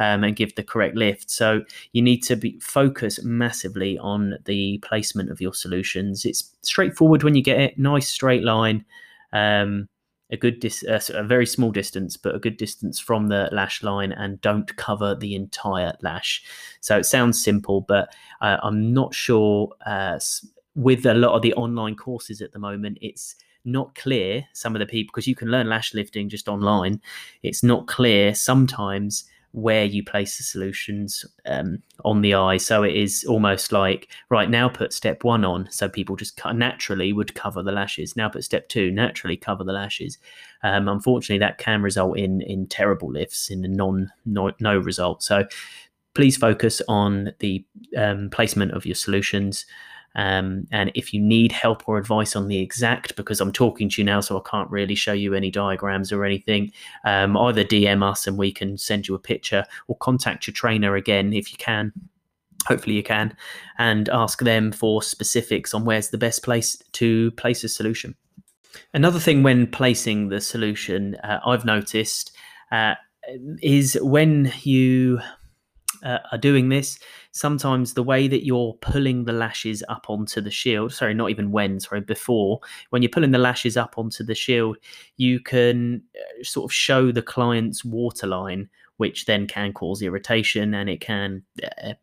um, 0.00 0.24
and 0.24 0.34
give 0.34 0.54
the 0.54 0.64
correct 0.64 0.96
lift. 0.96 1.30
So 1.30 1.62
you 1.92 2.02
need 2.02 2.22
to 2.24 2.34
be 2.34 2.58
focus 2.58 3.22
massively 3.22 3.98
on 3.98 4.38
the 4.46 4.78
placement 4.78 5.30
of 5.30 5.40
your 5.40 5.54
solutions. 5.54 6.24
It's 6.24 6.56
straightforward 6.62 7.22
when 7.22 7.36
you 7.36 7.42
get 7.42 7.60
it, 7.60 7.78
nice 7.78 8.08
straight 8.08 8.42
line, 8.42 8.84
um, 9.32 9.88
a 10.30 10.38
good 10.38 10.58
dis- 10.58 10.84
uh, 10.84 11.00
a 11.14 11.22
very 11.22 11.44
small 11.44 11.70
distance, 11.70 12.16
but 12.16 12.34
a 12.34 12.38
good 12.38 12.56
distance 12.56 12.98
from 12.98 13.28
the 13.28 13.50
lash 13.52 13.82
line, 13.82 14.12
and 14.12 14.40
don't 14.40 14.74
cover 14.76 15.14
the 15.14 15.34
entire 15.34 15.92
lash. 16.00 16.42
So 16.80 16.96
it 16.96 17.04
sounds 17.04 17.42
simple, 17.42 17.82
but 17.82 18.12
uh, 18.40 18.56
I'm 18.62 18.92
not 18.94 19.14
sure. 19.14 19.70
Uh, 19.84 20.18
with 20.76 21.04
a 21.04 21.14
lot 21.14 21.34
of 21.34 21.42
the 21.42 21.52
online 21.54 21.96
courses 21.96 22.40
at 22.40 22.52
the 22.52 22.58
moment, 22.58 22.96
it's 23.02 23.34
not 23.64 23.94
clear 23.94 24.42
some 24.54 24.74
of 24.74 24.80
the 24.80 24.86
people 24.86 25.10
because 25.12 25.26
you 25.26 25.34
can 25.34 25.48
learn 25.48 25.68
lash 25.68 25.92
lifting 25.92 26.30
just 26.30 26.48
online 26.48 26.98
it's 27.42 27.62
not 27.62 27.86
clear 27.86 28.34
sometimes 28.34 29.24
where 29.52 29.84
you 29.84 30.04
place 30.04 30.36
the 30.36 30.44
solutions 30.44 31.24
um, 31.46 31.82
on 32.04 32.20
the 32.20 32.34
eye. 32.34 32.56
So 32.56 32.82
it 32.82 32.94
is 32.94 33.24
almost 33.24 33.72
like 33.72 34.08
right 34.28 34.48
now 34.48 34.68
put 34.68 34.92
step 34.92 35.24
one 35.24 35.44
on, 35.44 35.68
so 35.70 35.88
people 35.88 36.16
just 36.16 36.40
naturally 36.54 37.12
would 37.12 37.34
cover 37.34 37.62
the 37.62 37.72
lashes. 37.72 38.16
Now 38.16 38.28
put 38.28 38.44
step 38.44 38.68
two, 38.68 38.90
naturally 38.90 39.36
cover 39.36 39.64
the 39.64 39.72
lashes. 39.72 40.18
Um, 40.62 40.88
unfortunately, 40.88 41.38
that 41.38 41.58
can 41.58 41.82
result 41.82 42.18
in 42.18 42.42
in 42.42 42.66
terrible 42.66 43.10
lifts 43.10 43.50
in 43.50 43.64
a 43.64 43.68
non 43.68 44.12
no, 44.24 44.52
no 44.60 44.78
result. 44.78 45.22
So 45.22 45.46
please 46.14 46.36
focus 46.36 46.82
on 46.88 47.32
the 47.38 47.64
um, 47.96 48.30
placement 48.30 48.72
of 48.72 48.86
your 48.86 48.94
solutions. 48.94 49.66
Um, 50.16 50.66
and 50.70 50.90
if 50.94 51.14
you 51.14 51.20
need 51.20 51.52
help 51.52 51.88
or 51.88 51.98
advice 51.98 52.34
on 52.34 52.48
the 52.48 52.58
exact, 52.58 53.16
because 53.16 53.40
I'm 53.40 53.52
talking 53.52 53.88
to 53.88 54.00
you 54.00 54.04
now, 54.04 54.20
so 54.20 54.38
I 54.38 54.48
can't 54.48 54.70
really 54.70 54.94
show 54.94 55.12
you 55.12 55.34
any 55.34 55.50
diagrams 55.50 56.12
or 56.12 56.24
anything, 56.24 56.72
um, 57.04 57.36
either 57.36 57.64
DM 57.64 58.02
us 58.02 58.26
and 58.26 58.36
we 58.36 58.52
can 58.52 58.76
send 58.76 59.08
you 59.08 59.14
a 59.14 59.20
picture 59.20 59.64
or 59.88 59.96
contact 59.96 60.46
your 60.46 60.54
trainer 60.54 60.96
again 60.96 61.32
if 61.32 61.52
you 61.52 61.58
can. 61.58 61.92
Hopefully, 62.66 62.94
you 62.94 63.02
can, 63.02 63.34
and 63.78 64.10
ask 64.10 64.40
them 64.40 64.70
for 64.70 65.02
specifics 65.02 65.72
on 65.72 65.86
where's 65.86 66.10
the 66.10 66.18
best 66.18 66.42
place 66.42 66.76
to 66.92 67.30
place 67.32 67.64
a 67.64 67.68
solution. 67.70 68.14
Another 68.92 69.18
thing 69.18 69.42
when 69.42 69.66
placing 69.66 70.28
the 70.28 70.42
solution, 70.42 71.14
uh, 71.24 71.40
I've 71.46 71.64
noticed, 71.64 72.32
uh, 72.70 72.96
is 73.62 73.98
when 74.02 74.52
you 74.62 75.20
uh, 76.02 76.18
are 76.32 76.38
doing 76.38 76.68
this, 76.68 76.98
sometimes 77.32 77.94
the 77.94 78.02
way 78.02 78.28
that 78.28 78.44
you're 78.44 78.74
pulling 78.74 79.24
the 79.24 79.32
lashes 79.32 79.82
up 79.88 80.06
onto 80.08 80.40
the 80.40 80.50
shield, 80.50 80.92
sorry, 80.92 81.14
not 81.14 81.30
even 81.30 81.52
when, 81.52 81.80
sorry, 81.80 82.00
before, 82.00 82.60
when 82.90 83.02
you're 83.02 83.10
pulling 83.10 83.30
the 83.30 83.38
lashes 83.38 83.76
up 83.76 83.94
onto 83.96 84.24
the 84.24 84.34
shield, 84.34 84.76
you 85.16 85.40
can 85.40 86.02
uh, 86.16 86.42
sort 86.42 86.70
of 86.70 86.72
show 86.72 87.12
the 87.12 87.22
client's 87.22 87.84
waterline, 87.84 88.68
which 88.96 89.26
then 89.26 89.46
can 89.46 89.72
cause 89.72 90.02
irritation 90.02 90.74
and 90.74 90.90
it 90.90 91.00
can 91.00 91.42
uh, 91.62 91.94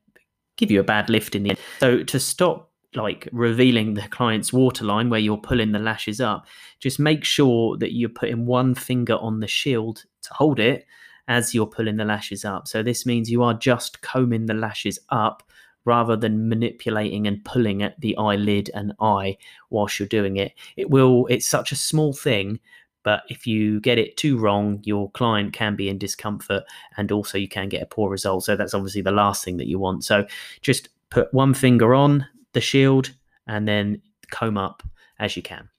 give 0.55 0.71
you 0.71 0.79
a 0.79 0.83
bad 0.83 1.09
lift 1.09 1.35
in 1.35 1.43
the 1.43 1.49
end. 1.51 1.59
So 1.79 2.03
to 2.03 2.19
stop 2.19 2.71
like 2.95 3.27
revealing 3.31 3.93
the 3.93 4.07
client's 4.07 4.53
waterline 4.53 5.09
where 5.09 5.19
you're 5.19 5.37
pulling 5.37 5.71
the 5.73 5.79
lashes 5.79 6.21
up, 6.21 6.47
just 6.79 6.99
make 6.99 7.23
sure 7.23 7.77
that 7.77 7.93
you're 7.93 8.09
putting 8.09 8.45
one 8.45 8.73
finger 8.73 9.15
on 9.17 9.39
the 9.39 9.47
shield 9.47 10.05
to 10.23 10.33
hold 10.33 10.59
it 10.59 10.85
as 11.27 11.53
you're 11.53 11.67
pulling 11.67 11.97
the 11.97 12.05
lashes 12.05 12.45
up. 12.45 12.67
So 12.67 12.81
this 12.81 13.05
means 13.05 13.29
you 13.29 13.43
are 13.43 13.53
just 13.53 14.01
combing 14.01 14.45
the 14.45 14.53
lashes 14.53 14.99
up 15.09 15.43
rather 15.85 16.17
than 16.17 16.49
manipulating 16.49 17.27
and 17.27 17.43
pulling 17.45 17.81
at 17.81 17.99
the 18.01 18.15
eyelid 18.17 18.69
and 18.73 18.93
eye 18.99 19.37
whilst 19.69 19.99
you're 19.99 20.07
doing 20.07 20.37
it. 20.37 20.53
It 20.75 20.89
will 20.89 21.25
it's 21.27 21.47
such 21.47 21.71
a 21.71 21.77
small 21.77 22.13
thing, 22.13 22.59
but 23.03 23.23
if 23.29 23.47
you 23.47 23.79
get 23.79 23.97
it 23.97 24.17
too 24.17 24.37
wrong, 24.37 24.81
your 24.83 25.09
client 25.11 25.53
can 25.53 25.77
be 25.77 25.87
in 25.87 25.97
discomfort 25.97 26.63
and 26.97 27.11
also 27.11 27.37
you 27.37 27.47
can 27.47 27.69
get 27.69 27.81
a 27.81 27.85
poor 27.85 28.09
result. 28.09 28.43
So 28.43 28.57
that's 28.57 28.73
obviously 28.73 29.01
the 29.01 29.11
last 29.11 29.45
thing 29.45 29.57
that 29.57 29.67
you 29.67 29.79
want. 29.79 30.03
So 30.03 30.27
just 30.61 30.89
put 31.09 31.33
one 31.33 31.53
finger 31.53 31.95
on 31.95 32.27
the 32.51 32.61
shield 32.61 33.13
and 33.47 33.65
then 33.65 34.01
comb 34.29 34.57
up 34.57 34.83
as 35.19 35.37
you 35.37 35.41
can. 35.41 35.69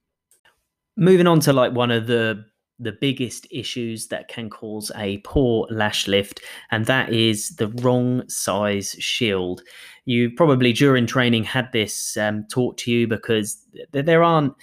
Moving 0.97 1.27
on 1.27 1.41
to 1.41 1.53
like 1.53 1.73
one 1.73 1.91
of 1.91 2.07
the 2.07 2.47
the 2.79 2.93
biggest 2.93 3.47
issues 3.51 4.09
that 4.09 4.29
can 4.29 4.49
cause 4.49 4.91
a 4.97 5.19
poor 5.19 5.67
lash 5.71 6.07
lift, 6.07 6.41
and 6.71 6.87
that 6.87 7.13
is 7.13 7.57
the 7.57 7.69
wrong 7.83 8.29
size 8.29 8.97
shield. 8.99 9.63
you 10.05 10.31
probably 10.31 10.73
during 10.73 11.07
training 11.07 11.45
had 11.45 11.71
this 11.73 12.17
um, 12.17 12.45
taught 12.51 12.79
to 12.79 12.91
you 12.91 13.07
because 13.07 13.63
th- 13.93 14.05
there 14.07 14.23
aren't 14.23 14.55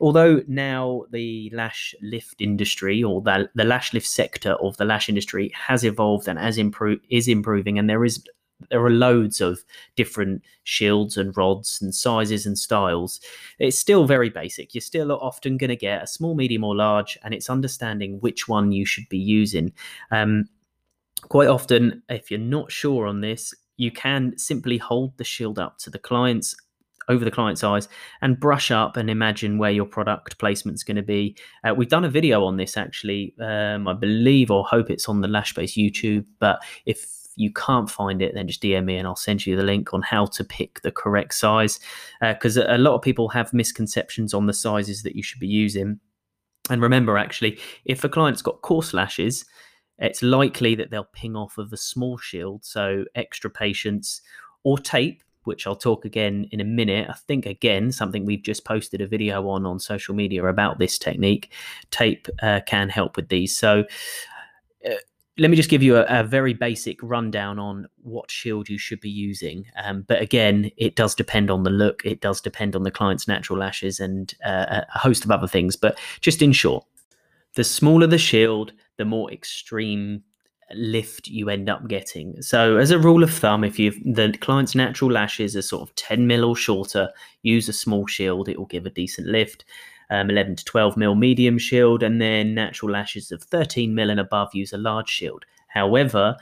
although 0.00 0.42
now 0.48 1.02
the 1.10 1.50
lash 1.54 1.94
lift 2.02 2.40
industry 2.40 3.02
or 3.02 3.20
the, 3.20 3.48
the 3.54 3.64
lash 3.64 3.92
lift 3.92 4.06
sector 4.06 4.52
of 4.54 4.76
the 4.78 4.84
lash 4.84 5.08
industry 5.08 5.52
has 5.54 5.84
evolved 5.84 6.26
and 6.26 6.38
has 6.38 6.58
improved 6.58 7.04
is 7.10 7.28
improving 7.28 7.78
and 7.78 7.88
there 7.88 8.04
is 8.04 8.24
there 8.70 8.84
are 8.84 8.90
loads 8.90 9.40
of 9.40 9.60
different 9.96 10.42
shields 10.64 11.16
and 11.16 11.36
rods 11.36 11.78
and 11.80 11.94
sizes 11.94 12.46
and 12.46 12.58
styles. 12.58 13.20
It's 13.58 13.78
still 13.78 14.06
very 14.06 14.30
basic. 14.30 14.74
You're 14.74 14.82
still 14.82 15.12
often 15.12 15.56
going 15.56 15.68
to 15.68 15.76
get 15.76 16.02
a 16.02 16.06
small, 16.06 16.34
medium, 16.34 16.64
or 16.64 16.76
large, 16.76 17.18
and 17.22 17.34
it's 17.34 17.50
understanding 17.50 18.20
which 18.20 18.48
one 18.48 18.72
you 18.72 18.84
should 18.84 19.08
be 19.08 19.18
using. 19.18 19.72
Um, 20.10 20.48
quite 21.28 21.48
often, 21.48 22.02
if 22.08 22.30
you're 22.30 22.40
not 22.40 22.70
sure 22.70 23.06
on 23.06 23.20
this, 23.20 23.54
you 23.76 23.90
can 23.90 24.36
simply 24.36 24.76
hold 24.76 25.16
the 25.16 25.24
shield 25.24 25.58
up 25.58 25.78
to 25.78 25.90
the 25.90 25.98
client's 25.98 26.54
over 27.08 27.24
the 27.24 27.30
client's 27.30 27.64
eyes 27.64 27.88
and 28.22 28.38
brush 28.38 28.70
up 28.70 28.96
and 28.96 29.10
imagine 29.10 29.58
where 29.58 29.70
your 29.70 29.84
product 29.84 30.38
placement 30.38 30.76
is 30.76 30.84
going 30.84 30.96
to 30.96 31.02
be. 31.02 31.36
Uh, 31.64 31.74
we've 31.74 31.88
done 31.88 32.04
a 32.04 32.10
video 32.10 32.44
on 32.44 32.56
this 32.56 32.76
actually, 32.76 33.34
um, 33.40 33.88
I 33.88 33.94
believe 33.94 34.50
or 34.50 34.64
hope 34.64 34.90
it's 34.90 35.08
on 35.08 35.20
the 35.20 35.28
Lashbase 35.28 35.76
YouTube. 35.76 36.24
But 36.38 36.60
if 36.86 37.19
you 37.40 37.52
can't 37.52 37.90
find 37.90 38.20
it, 38.20 38.34
then 38.34 38.46
just 38.46 38.62
DM 38.62 38.84
me 38.84 38.96
and 38.96 39.06
I'll 39.06 39.16
send 39.16 39.46
you 39.46 39.56
the 39.56 39.62
link 39.62 39.94
on 39.94 40.02
how 40.02 40.26
to 40.26 40.44
pick 40.44 40.82
the 40.82 40.90
correct 40.90 41.34
size. 41.34 41.80
Because 42.20 42.58
uh, 42.58 42.66
a 42.68 42.78
lot 42.78 42.94
of 42.94 43.02
people 43.02 43.28
have 43.30 43.52
misconceptions 43.54 44.34
on 44.34 44.46
the 44.46 44.52
sizes 44.52 45.02
that 45.02 45.16
you 45.16 45.22
should 45.22 45.40
be 45.40 45.46
using. 45.46 45.98
And 46.68 46.82
remember, 46.82 47.16
actually, 47.16 47.58
if 47.84 48.04
a 48.04 48.08
client's 48.08 48.42
got 48.42 48.60
coarse 48.62 48.92
lashes, 48.92 49.44
it's 49.98 50.22
likely 50.22 50.74
that 50.74 50.90
they'll 50.90 51.08
ping 51.12 51.34
off 51.34 51.58
of 51.58 51.72
a 51.72 51.76
small 51.76 52.18
shield. 52.18 52.64
So 52.64 53.04
extra 53.14 53.50
patience 53.50 54.20
or 54.62 54.78
tape 54.78 55.22
which 55.44 55.66
I'll 55.66 55.74
talk 55.74 56.04
again 56.04 56.46
in 56.52 56.60
a 56.60 56.64
minute. 56.64 57.08
I 57.08 57.14
think 57.14 57.46
again 57.46 57.92
something 57.92 58.26
we've 58.26 58.42
just 58.42 58.66
posted 58.66 59.00
a 59.00 59.06
video 59.06 59.48
on 59.48 59.64
on 59.64 59.78
social 59.78 60.14
media 60.14 60.44
about 60.44 60.78
this 60.78 60.98
technique. 60.98 61.52
Tape 61.90 62.28
uh, 62.42 62.60
can 62.66 62.88
help 62.88 63.16
with 63.16 63.28
these. 63.28 63.56
So. 63.56 63.84
Uh, 64.84 64.94
let 65.40 65.50
me 65.50 65.56
just 65.56 65.70
give 65.70 65.82
you 65.82 65.96
a, 65.96 66.04
a, 66.04 66.22
very 66.22 66.52
basic 66.52 67.02
rundown 67.02 67.58
on 67.58 67.88
what 68.02 68.30
shield 68.30 68.68
you 68.68 68.76
should 68.76 69.00
be 69.00 69.08
using. 69.08 69.64
Um, 69.82 70.02
but 70.06 70.20
again, 70.20 70.70
it 70.76 70.96
does 70.96 71.14
depend 71.14 71.50
on 71.50 71.62
the 71.62 71.70
look, 71.70 72.02
it 72.04 72.20
does 72.20 72.42
depend 72.42 72.76
on 72.76 72.82
the 72.82 72.90
client's 72.90 73.26
natural 73.26 73.58
lashes, 73.58 74.00
and 74.00 74.34
uh, 74.44 74.82
a 74.94 74.98
host 74.98 75.24
of 75.24 75.30
other 75.30 75.48
things. 75.48 75.76
But 75.76 75.98
just 76.20 76.42
in 76.42 76.52
short, 76.52 76.84
the 77.54 77.64
smaller 77.64 78.06
the 78.06 78.18
shield, 78.18 78.74
the 78.98 79.06
more 79.06 79.32
extreme 79.32 80.22
lift 80.74 81.26
you 81.26 81.48
end 81.48 81.70
up 81.70 81.88
getting. 81.88 82.40
So, 82.42 82.76
as 82.76 82.90
a 82.90 82.98
rule 82.98 83.22
of 83.22 83.32
thumb, 83.32 83.64
if 83.64 83.78
you 83.78 83.92
the 84.04 84.36
client's 84.42 84.74
natural 84.74 85.10
lashes 85.10 85.56
are 85.56 85.62
sort 85.62 85.88
of 85.88 85.94
10 85.94 86.26
mil 86.26 86.44
or 86.44 86.54
shorter, 86.54 87.08
use 87.42 87.66
a 87.66 87.72
small 87.72 88.06
shield, 88.06 88.50
it 88.50 88.58
will 88.58 88.66
give 88.66 88.84
a 88.84 88.90
decent 88.90 89.26
lift. 89.26 89.64
Um, 90.10 90.28
11 90.28 90.56
to 90.56 90.64
12 90.64 90.96
mil 90.96 91.14
medium 91.14 91.56
shield, 91.56 92.02
and 92.02 92.20
then 92.20 92.54
natural 92.54 92.90
lashes 92.90 93.30
of 93.30 93.42
13 93.44 93.94
mil 93.94 94.10
and 94.10 94.18
above 94.18 94.54
use 94.54 94.72
a 94.72 94.78
large 94.78 95.08
shield. 95.08 95.44
However, 95.68 96.36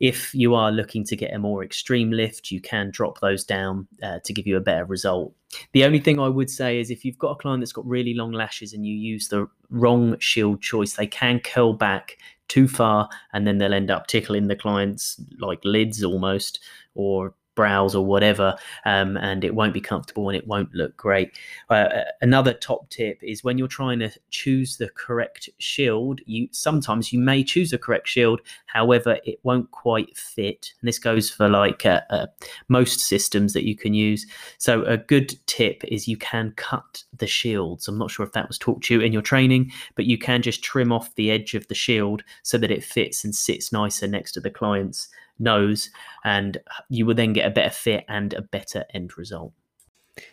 if 0.00 0.34
you 0.34 0.54
are 0.54 0.70
looking 0.70 1.04
to 1.04 1.16
get 1.16 1.32
a 1.32 1.38
more 1.38 1.64
extreme 1.64 2.10
lift, 2.10 2.50
you 2.50 2.60
can 2.60 2.90
drop 2.90 3.20
those 3.20 3.44
down 3.44 3.86
uh, 4.02 4.18
to 4.24 4.32
give 4.32 4.46
you 4.46 4.56
a 4.56 4.60
better 4.60 4.84
result. 4.84 5.34
The 5.72 5.84
only 5.84 6.00
thing 6.00 6.20
I 6.20 6.28
would 6.28 6.50
say 6.50 6.78
is 6.78 6.90
if 6.90 7.04
you've 7.04 7.18
got 7.18 7.30
a 7.30 7.36
client 7.36 7.62
that's 7.62 7.72
got 7.72 7.86
really 7.86 8.14
long 8.14 8.32
lashes 8.32 8.72
and 8.72 8.84
you 8.84 8.94
use 8.94 9.28
the 9.28 9.46
wrong 9.70 10.18
shield 10.18 10.60
choice, 10.60 10.94
they 10.94 11.06
can 11.06 11.40
curl 11.40 11.72
back 11.72 12.18
too 12.48 12.68
far 12.68 13.08
and 13.32 13.46
then 13.46 13.58
they'll 13.58 13.74
end 13.74 13.90
up 13.90 14.06
tickling 14.06 14.48
the 14.48 14.56
client's 14.56 15.20
like 15.38 15.60
lids 15.64 16.04
almost 16.04 16.60
or 16.94 17.34
brows 17.56 17.94
or 17.94 18.06
whatever, 18.06 18.54
um, 18.84 19.16
and 19.16 19.42
it 19.42 19.54
won't 19.54 19.74
be 19.74 19.80
comfortable 19.80 20.28
and 20.28 20.36
it 20.36 20.46
won't 20.46 20.72
look 20.74 20.96
great. 20.96 21.36
Uh, 21.68 21.88
another 22.20 22.52
top 22.52 22.88
tip 22.90 23.18
is 23.22 23.42
when 23.42 23.58
you're 23.58 23.66
trying 23.66 23.98
to 23.98 24.10
choose 24.30 24.76
the 24.76 24.88
correct 24.90 25.48
shield, 25.58 26.20
you 26.26 26.48
sometimes 26.52 27.12
you 27.12 27.18
may 27.18 27.42
choose 27.42 27.72
a 27.72 27.78
correct 27.78 28.06
shield, 28.06 28.40
however, 28.66 29.18
it 29.24 29.40
won't 29.42 29.70
quite 29.72 30.16
fit. 30.16 30.72
And 30.80 30.86
this 30.86 31.00
goes 31.00 31.28
for 31.28 31.48
like 31.48 31.84
uh, 31.84 32.02
uh, 32.10 32.26
most 32.68 33.00
systems 33.00 33.52
that 33.54 33.66
you 33.66 33.74
can 33.74 33.94
use. 33.94 34.26
So 34.58 34.84
a 34.84 34.96
good 34.96 35.34
tip 35.46 35.82
is 35.84 36.06
you 36.06 36.16
can 36.16 36.52
cut 36.56 37.02
the 37.16 37.26
shields. 37.26 37.88
I'm 37.88 37.98
not 37.98 38.10
sure 38.10 38.26
if 38.26 38.32
that 38.32 38.48
was 38.48 38.58
taught 38.58 38.82
to 38.82 38.94
you 38.94 39.00
in 39.00 39.12
your 39.12 39.22
training, 39.22 39.72
but 39.94 40.04
you 40.04 40.18
can 40.18 40.42
just 40.42 40.62
trim 40.62 40.92
off 40.92 41.14
the 41.14 41.30
edge 41.30 41.54
of 41.54 41.66
the 41.68 41.74
shield 41.74 42.22
so 42.42 42.58
that 42.58 42.70
it 42.70 42.84
fits 42.84 43.24
and 43.24 43.34
sits 43.34 43.72
nicer 43.72 44.06
next 44.06 44.32
to 44.32 44.40
the 44.40 44.50
client's 44.50 45.08
nose, 45.38 45.90
and 46.24 46.58
you 46.88 47.06
will 47.06 47.14
then 47.14 47.32
get 47.32 47.46
a 47.46 47.50
better 47.50 47.74
fit 47.74 48.04
and 48.08 48.34
a 48.34 48.42
better 48.42 48.84
end 48.94 49.16
result. 49.18 49.52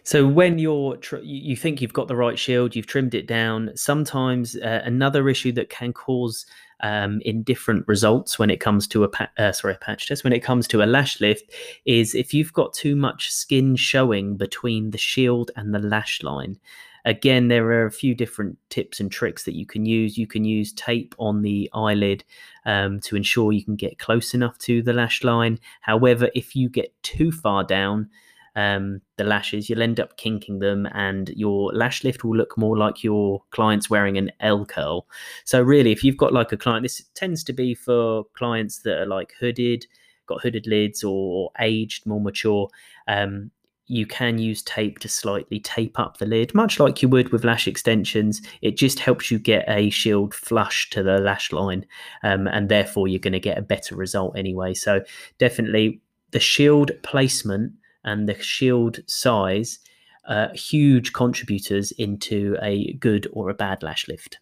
So 0.04 0.26
when 0.26 0.60
you're 0.60 0.96
tr- 0.98 1.18
you 1.18 1.56
think 1.56 1.82
you've 1.82 1.94
got 1.94 2.08
the 2.08 2.16
right 2.16 2.40
shield, 2.40 2.76
you've 2.76 2.88
trimmed 2.88 3.14
it 3.14 3.28
down. 3.28 3.72
Sometimes 3.76 4.56
uh, 4.56 4.82
another 4.86 5.28
issue 5.28 5.52
that 5.54 5.70
can 5.70 5.92
cause 5.92 6.46
um, 6.82 7.22
indifferent 7.26 7.88
results 7.88 8.38
when 8.38 8.50
it 8.50 8.60
comes 8.60 8.88
to 8.88 9.04
a 9.04 9.10
pa- 9.10 9.32
uh, 9.38 9.52
sorry 9.52 9.74
a 9.74 9.78
patch 9.78 10.08
test 10.08 10.24
when 10.24 10.34
it 10.34 10.44
comes 10.44 10.68
to 10.68 10.84
a 10.84 10.86
lash 10.86 11.22
lift 11.22 11.52
is 11.86 12.14
if 12.14 12.34
you've 12.34 12.54
got 12.54 12.74
too 12.74 12.96
much 12.96 13.32
skin 13.32 13.76
showing 13.76 14.36
between 14.38 14.92
the 14.92 14.98
shield 14.98 15.52
and 15.56 15.74
the 15.74 15.80
lash 15.80 16.22
line. 16.24 16.58
Again, 17.06 17.50
there 17.50 17.66
are 17.68 17.86
a 17.86 17.92
few 17.92 18.16
different 18.16 18.58
tips 18.70 19.00
and 19.00 19.12
tricks 19.12 19.44
that 19.44 19.56
you 19.56 19.66
can 19.66 19.86
use. 19.86 20.18
You 20.18 20.28
can 20.28 20.46
use 20.46 20.72
tape 20.74 21.14
on 21.20 21.42
the 21.42 21.70
eyelid 21.74 22.24
um, 22.66 23.00
to 23.02 23.16
ensure 23.16 23.52
you 23.52 23.64
can 23.64 23.76
get 23.76 24.00
close 24.00 24.34
enough 24.34 24.58
to 24.60 24.82
the 24.82 24.94
lash 24.94 25.24
line. 25.24 25.60
However, 25.82 26.30
if 26.34 26.56
you 26.56 26.70
get 26.70 26.94
too 27.04 27.32
far 27.32 27.64
down, 27.64 28.10
um, 28.56 29.02
the 29.18 29.24
lashes, 29.24 29.70
you'll 29.70 29.82
end 29.82 30.00
up 30.00 30.16
kinking 30.18 30.60
them, 30.60 30.88
and 30.94 31.30
your 31.30 31.74
lash 31.74 32.04
lift 32.04 32.24
will 32.24 32.38
look 32.38 32.58
more 32.58 32.78
like 32.78 33.04
your 33.04 33.42
client's 33.50 33.90
wearing 33.90 34.18
an 34.18 34.32
L 34.40 34.66
curl. 34.66 35.08
So, 35.44 35.62
really, 35.62 35.92
if 35.92 36.04
you've 36.04 36.18
got 36.18 36.34
like 36.34 36.52
a 36.52 36.58
client, 36.58 36.84
this 36.84 37.04
tends 37.16 37.44
to 37.46 37.54
be 37.54 37.74
for 37.74 38.26
clients 38.36 38.80
that 38.80 39.00
are 39.00 39.06
like 39.08 39.34
hooded, 39.40 39.88
got 40.28 40.42
hooded 40.42 40.68
lids, 40.68 41.04
or, 41.04 41.52
aged, 41.60 42.06
more 42.06 42.22
mature. 42.22 42.70
Um, 43.08 43.52
you 43.88 44.06
can 44.06 44.38
use 44.38 44.62
tape 44.62 45.00
to 45.00 45.10
slightly 45.10 45.60
tape 45.60 46.00
up 46.00 46.18
the 46.18 46.26
lid, 46.26 46.54
much 46.54 46.80
like 46.80 47.02
you 47.02 47.10
would 47.10 47.30
with 47.30 47.44
lash 47.44 47.68
extensions. 47.68 48.42
It 48.62 48.78
just 48.78 49.00
helps 49.00 49.30
you 49.30 49.40
get 49.40 49.66
a 49.68 49.90
shield 49.90 50.34
flush 50.34 50.90
to 50.92 51.04
the 51.04 51.20
lash 51.20 51.52
line, 51.52 51.86
um, 52.24 52.48
and 52.48 52.70
therefore 52.70 53.08
you're 53.08 53.20
going 53.20 53.34
to 53.34 53.40
get 53.40 53.58
a 53.58 53.62
better 53.64 53.96
result 53.96 54.38
anyway. 54.38 54.74
So, 54.74 55.02
definitely 55.38 56.02
the 56.32 56.40
shield 56.40 56.92
placement 57.04 57.74
and 58.04 58.28
the 58.28 58.42
shield 58.42 59.00
size 59.08 59.80
are 60.26 60.52
huge 60.54 61.14
contributors 61.14 61.92
into 61.92 62.58
a 62.62 62.94
good 62.94 63.28
or 63.34 63.50
a 63.50 63.54
bad 63.54 63.84
lash 63.84 64.08
lift. 64.08 64.40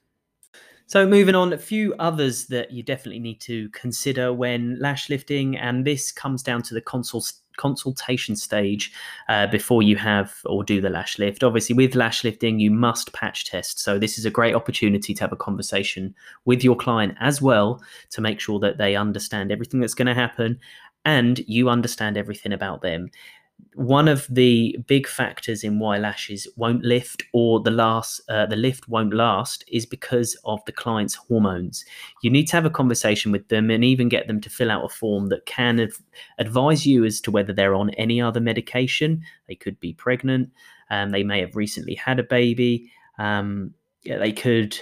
So, 0.85 1.07
moving 1.07 1.35
on, 1.35 1.53
a 1.53 1.57
few 1.57 1.95
others 1.99 2.47
that 2.47 2.71
you 2.71 2.83
definitely 2.83 3.19
need 3.19 3.39
to 3.41 3.69
consider 3.69 4.33
when 4.33 4.77
lash 4.79 5.09
lifting, 5.09 5.57
and 5.57 5.85
this 5.85 6.11
comes 6.11 6.43
down 6.43 6.63
to 6.63 6.73
the 6.73 6.81
consult- 6.81 7.40
consultation 7.61 8.35
stage 8.35 8.91
uh, 9.29 9.47
before 9.47 9.83
you 9.83 9.95
have 9.95 10.33
or 10.45 10.63
do 10.63 10.81
the 10.81 10.89
lash 10.89 11.19
lift. 11.19 11.43
Obviously, 11.43 11.75
with 11.75 11.95
lash 11.95 12.23
lifting, 12.23 12.59
you 12.59 12.71
must 12.71 13.13
patch 13.13 13.45
test. 13.45 13.79
So, 13.79 13.99
this 13.99 14.17
is 14.17 14.25
a 14.25 14.31
great 14.31 14.55
opportunity 14.55 15.13
to 15.13 15.23
have 15.23 15.31
a 15.31 15.43
conversation 15.47 16.15
with 16.45 16.63
your 16.63 16.75
client 16.75 17.15
as 17.19 17.41
well 17.41 17.81
to 18.09 18.21
make 18.21 18.39
sure 18.39 18.59
that 18.59 18.77
they 18.77 18.95
understand 18.95 19.51
everything 19.51 19.79
that's 19.79 19.93
going 19.93 20.07
to 20.07 20.21
happen 20.25 20.59
and 21.05 21.39
you 21.47 21.69
understand 21.69 22.17
everything 22.17 22.53
about 22.53 22.81
them 22.81 23.09
one 23.75 24.07
of 24.07 24.27
the 24.29 24.77
big 24.87 25.07
factors 25.07 25.63
in 25.63 25.79
why 25.79 25.97
lashes 25.97 26.47
won't 26.55 26.83
lift 26.83 27.23
or 27.33 27.59
the 27.59 27.71
last 27.71 28.21
uh, 28.29 28.45
the 28.45 28.55
lift 28.55 28.87
won't 28.87 29.13
last 29.13 29.63
is 29.67 29.85
because 29.85 30.37
of 30.45 30.63
the 30.65 30.71
client's 30.71 31.15
hormones. 31.15 31.85
You 32.21 32.29
need 32.29 32.47
to 32.47 32.55
have 32.55 32.65
a 32.65 32.69
conversation 32.69 33.31
with 33.31 33.47
them 33.47 33.69
and 33.69 33.83
even 33.83 34.09
get 34.09 34.27
them 34.27 34.41
to 34.41 34.49
fill 34.49 34.71
out 34.71 34.85
a 34.85 34.89
form 34.89 35.27
that 35.27 35.45
can 35.45 35.79
adv- 35.79 36.01
advise 36.37 36.85
you 36.85 37.05
as 37.05 37.21
to 37.21 37.31
whether 37.31 37.53
they're 37.53 37.75
on 37.75 37.91
any 37.91 38.21
other 38.21 38.39
medication. 38.39 39.23
They 39.47 39.55
could 39.55 39.79
be 39.79 39.93
pregnant 39.93 40.49
um, 40.89 41.09
they 41.09 41.23
may 41.23 41.39
have 41.39 41.55
recently 41.55 41.95
had 41.95 42.19
a 42.19 42.23
baby 42.23 42.91
um, 43.17 43.73
yeah, 44.03 44.17
they 44.17 44.31
could 44.31 44.77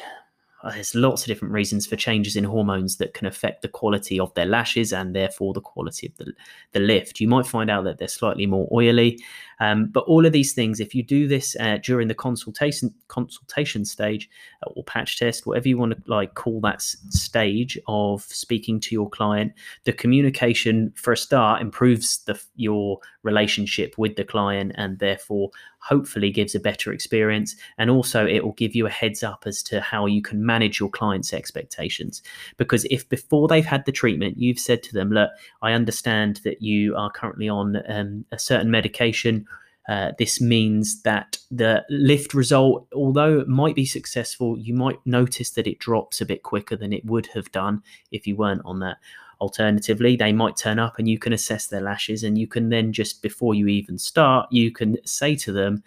there's 0.63 0.93
lots 0.93 1.21
of 1.21 1.27
different 1.27 1.53
reasons 1.53 1.87
for 1.87 1.95
changes 1.95 2.35
in 2.35 2.43
hormones 2.43 2.97
that 2.97 3.13
can 3.13 3.27
affect 3.27 3.61
the 3.61 3.67
quality 3.67 4.19
of 4.19 4.33
their 4.33 4.45
lashes 4.45 4.91
and 4.91 5.15
therefore 5.15 5.53
the 5.53 5.61
quality 5.61 6.07
of 6.07 6.17
the, 6.17 6.33
the 6.73 6.79
lift. 6.79 7.21
You 7.21 7.29
might 7.29 7.47
find 7.47 7.69
out 7.69 7.85
that 7.85 7.97
they're 7.97 8.09
slightly 8.09 8.45
more 8.45 8.67
oily, 8.71 9.19
um, 9.61 9.87
but 9.87 10.03
all 10.05 10.25
of 10.25 10.33
these 10.33 10.53
things, 10.53 10.79
if 10.79 10.93
you 10.93 11.01
do 11.01 11.27
this 11.27 11.55
uh, 11.59 11.77
during 11.81 12.09
the 12.09 12.13
consultation 12.13 12.93
consultation 13.07 13.85
stage 13.85 14.29
uh, 14.65 14.69
or 14.71 14.83
patch 14.83 15.17
test, 15.17 15.45
whatever 15.45 15.69
you 15.69 15.77
want 15.77 15.93
to 15.93 16.11
like 16.11 16.35
call 16.35 16.59
that 16.61 16.81
stage 16.81 17.77
of 17.87 18.21
speaking 18.23 18.81
to 18.81 18.95
your 18.95 19.09
client, 19.09 19.53
the 19.85 19.93
communication 19.93 20.91
for 20.95 21.13
a 21.13 21.17
start 21.17 21.61
improves 21.61 22.19
the 22.25 22.41
your 22.55 22.99
relationship 23.23 23.97
with 23.97 24.15
the 24.15 24.23
client 24.23 24.73
and 24.75 24.99
therefore 24.99 25.51
hopefully 25.79 26.31
gives 26.31 26.55
a 26.55 26.59
better 26.59 26.91
experience. 26.91 27.55
And 27.77 27.89
also 27.89 28.25
it 28.25 28.43
will 28.43 28.53
give 28.53 28.75
you 28.75 28.85
a 28.85 28.91
heads 28.91 29.23
up 29.23 29.43
as 29.45 29.63
to 29.63 29.81
how 29.81 30.05
you 30.05 30.21
can 30.21 30.45
manage 30.45 30.79
your 30.79 30.89
clients 30.89 31.33
expectations. 31.33 32.21
Because 32.57 32.85
if 32.85 33.07
before 33.09 33.47
they've 33.47 33.65
had 33.65 33.85
the 33.85 33.91
treatment 33.91 34.37
you've 34.37 34.59
said 34.59 34.83
to 34.83 34.93
them 34.93 35.11
look 35.11 35.31
i 35.61 35.71
understand 35.71 36.41
that 36.43 36.61
you 36.61 36.95
are 36.95 37.11
currently 37.11 37.49
on 37.49 37.81
um, 37.87 38.25
a 38.31 38.39
certain 38.39 38.71
medication. 38.71 39.45
Uh, 39.87 40.11
this 40.19 40.39
means 40.39 41.01
that 41.01 41.39
the 41.49 41.83
lift 41.89 42.35
result, 42.35 42.85
although 42.93 43.39
it 43.39 43.47
might 43.47 43.73
be 43.73 43.85
successful, 43.85 44.55
you 44.59 44.71
might 44.71 44.99
notice 45.03 45.49
that 45.51 45.65
it 45.65 45.79
drops 45.79 46.21
a 46.21 46.25
bit 46.27 46.43
quicker 46.43 46.75
than 46.75 46.93
it 46.93 47.03
would 47.05 47.25
have 47.27 47.51
done 47.51 47.81
if 48.11 48.27
you 48.27 48.35
weren't 48.35 48.61
on 48.65 48.79
that. 48.79 48.97
Alternatively, 49.41 50.15
they 50.15 50.33
might 50.33 50.57
turn 50.57 50.79
up 50.79 50.99
and 50.99 51.07
you 51.07 51.17
can 51.17 51.33
assess 51.33 51.67
their 51.67 51.81
lashes, 51.81 52.23
and 52.23 52.37
you 52.37 52.47
can 52.47 52.69
then 52.69 52.91
just 52.91 53.21
before 53.21 53.55
you 53.55 53.67
even 53.67 53.97
start, 53.97 54.51
you 54.51 54.71
can 54.71 54.97
say 55.05 55.35
to 55.37 55.51
them 55.51 55.83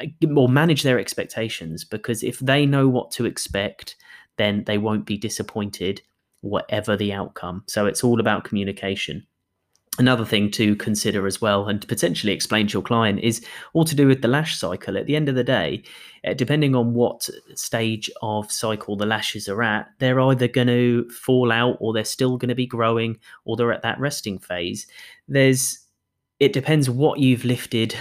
uh, 0.00 0.06
or 0.36 0.48
manage 0.48 0.82
their 0.82 0.98
expectations 0.98 1.84
because 1.84 2.22
if 2.22 2.38
they 2.38 2.64
know 2.64 2.88
what 2.88 3.10
to 3.12 3.26
expect, 3.26 3.96
then 4.36 4.64
they 4.64 4.78
won't 4.78 5.06
be 5.06 5.16
disappointed, 5.16 6.02
whatever 6.40 6.96
the 6.96 7.12
outcome. 7.12 7.64
So 7.66 7.86
it's 7.86 8.04
all 8.04 8.20
about 8.20 8.44
communication 8.44 9.26
another 9.98 10.24
thing 10.24 10.50
to 10.50 10.76
consider 10.76 11.26
as 11.26 11.40
well 11.40 11.68
and 11.68 11.86
potentially 11.88 12.32
explain 12.32 12.66
to 12.66 12.74
your 12.74 12.82
client 12.82 13.20
is 13.20 13.44
all 13.72 13.84
to 13.84 13.94
do 13.94 14.06
with 14.06 14.22
the 14.22 14.28
lash 14.28 14.58
cycle. 14.58 14.96
At 14.96 15.06
the 15.06 15.16
end 15.16 15.28
of 15.28 15.34
the 15.34 15.44
day 15.44 15.82
uh, 16.26 16.34
depending 16.34 16.74
on 16.74 16.94
what 16.94 17.28
stage 17.54 18.10
of 18.22 18.50
cycle 18.50 18.96
the 18.96 19.06
lashes 19.06 19.48
are 19.48 19.62
at 19.62 19.88
they're 19.98 20.20
either 20.20 20.48
going 20.48 20.66
to 20.66 21.08
fall 21.10 21.52
out 21.52 21.76
or 21.80 21.92
they're 21.92 22.04
still 22.04 22.36
going 22.36 22.48
to 22.48 22.54
be 22.54 22.66
growing 22.66 23.18
or 23.44 23.56
they're 23.56 23.72
at 23.72 23.82
that 23.82 23.98
resting 24.00 24.38
phase. 24.38 24.86
There's 25.28 25.80
it 26.38 26.52
depends 26.52 26.90
what 26.90 27.18
you've 27.18 27.44
lifted 27.44 27.94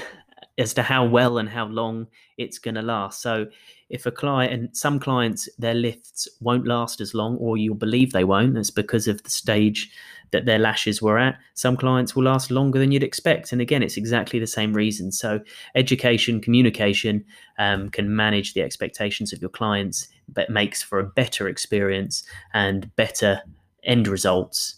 as 0.58 0.74
to 0.74 0.84
how 0.84 1.06
well 1.06 1.38
and 1.38 1.50
how 1.50 1.66
long 1.66 2.08
it's 2.38 2.60
going 2.60 2.76
to 2.76 2.82
last. 2.82 3.22
So 3.22 3.48
if 3.90 4.06
a 4.06 4.12
client 4.12 4.54
and 4.54 4.76
some 4.76 5.00
clients 5.00 5.48
their 5.58 5.74
lifts 5.74 6.28
won't 6.42 6.68
last 6.68 7.02
as 7.02 7.14
long 7.14 7.38
or 7.38 7.58
you'll 7.58 7.76
believe 7.76 8.12
they 8.12 8.24
won't 8.24 8.56
that's 8.56 8.72
because 8.72 9.08
of 9.08 9.22
the 9.24 9.30
stage 9.30 9.92
that 10.32 10.46
their 10.46 10.60
lashes 10.60 11.02
were 11.02 11.18
at. 11.18 11.38
Some 11.54 11.78
clients 11.78 12.16
will 12.16 12.24
last 12.24 12.52
longer 12.52 12.80
than 12.80 12.92
you'd 12.92 13.04
expect 13.04 13.52
and 13.52 13.62
again 13.62 13.84
it's 13.84 13.98
exactly 13.98 14.40
the 14.40 14.48
same 14.48 14.74
reason. 14.74 15.12
So 15.12 15.40
education 15.76 16.42
communication 16.42 17.26
um, 17.58 17.90
can 17.90 18.16
manage 18.16 18.54
the 18.54 18.62
expectations 18.62 19.34
of 19.34 19.42
your 19.42 19.50
clients 19.50 20.08
but 20.30 20.50
makes 20.50 20.82
for 20.82 21.00
a 21.00 21.04
better 21.06 21.48
experience 21.48 22.24
and 22.54 22.94
better 22.96 23.42
end 23.84 24.08
results. 24.08 24.76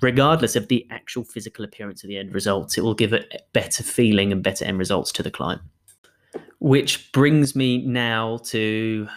Regardless 0.00 0.56
of 0.56 0.68
the 0.68 0.86
actual 0.90 1.24
physical 1.24 1.64
appearance 1.64 2.02
of 2.02 2.08
the 2.08 2.18
end 2.18 2.34
results 2.34 2.76
it 2.76 2.82
will 2.82 2.94
give 2.94 3.12
a 3.12 3.24
better 3.52 3.82
feeling 3.82 4.32
and 4.32 4.42
better 4.42 4.64
end 4.64 4.78
results 4.78 5.12
to 5.12 5.22
the 5.22 5.30
client. 5.30 5.62
Which 6.58 7.12
brings 7.12 7.56
me 7.56 7.84
now 7.86 8.38
to 8.44 9.08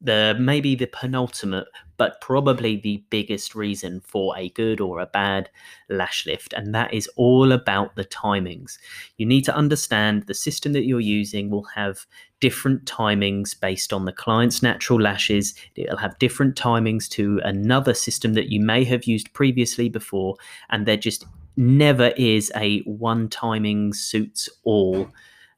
the 0.00 0.36
maybe 0.38 0.74
the 0.74 0.86
penultimate 0.86 1.68
but 2.02 2.20
probably 2.20 2.74
the 2.74 3.00
biggest 3.10 3.54
reason 3.54 4.00
for 4.00 4.36
a 4.36 4.48
good 4.48 4.80
or 4.80 4.98
a 4.98 5.06
bad 5.06 5.48
lash 5.88 6.26
lift 6.26 6.52
and 6.52 6.74
that 6.74 6.92
is 6.92 7.08
all 7.14 7.52
about 7.52 7.94
the 7.94 8.04
timings. 8.04 8.76
You 9.18 9.26
need 9.26 9.44
to 9.44 9.54
understand 9.54 10.26
the 10.26 10.34
system 10.34 10.72
that 10.72 10.84
you're 10.84 10.98
using 10.98 11.48
will 11.48 11.68
have 11.76 12.04
different 12.40 12.86
timings 12.86 13.54
based 13.60 13.92
on 13.92 14.04
the 14.04 14.10
client's 14.10 14.64
natural 14.64 15.00
lashes. 15.00 15.54
It'll 15.76 15.96
have 15.96 16.18
different 16.18 16.56
timings 16.56 17.08
to 17.10 17.40
another 17.44 17.94
system 17.94 18.34
that 18.34 18.50
you 18.50 18.60
may 18.60 18.82
have 18.82 19.04
used 19.04 19.32
previously 19.32 19.88
before 19.88 20.34
and 20.70 20.86
there 20.86 20.96
just 20.96 21.24
never 21.56 22.08
is 22.16 22.50
a 22.56 22.80
one 22.80 23.28
timing 23.28 23.92
suits 23.92 24.48
all 24.64 25.08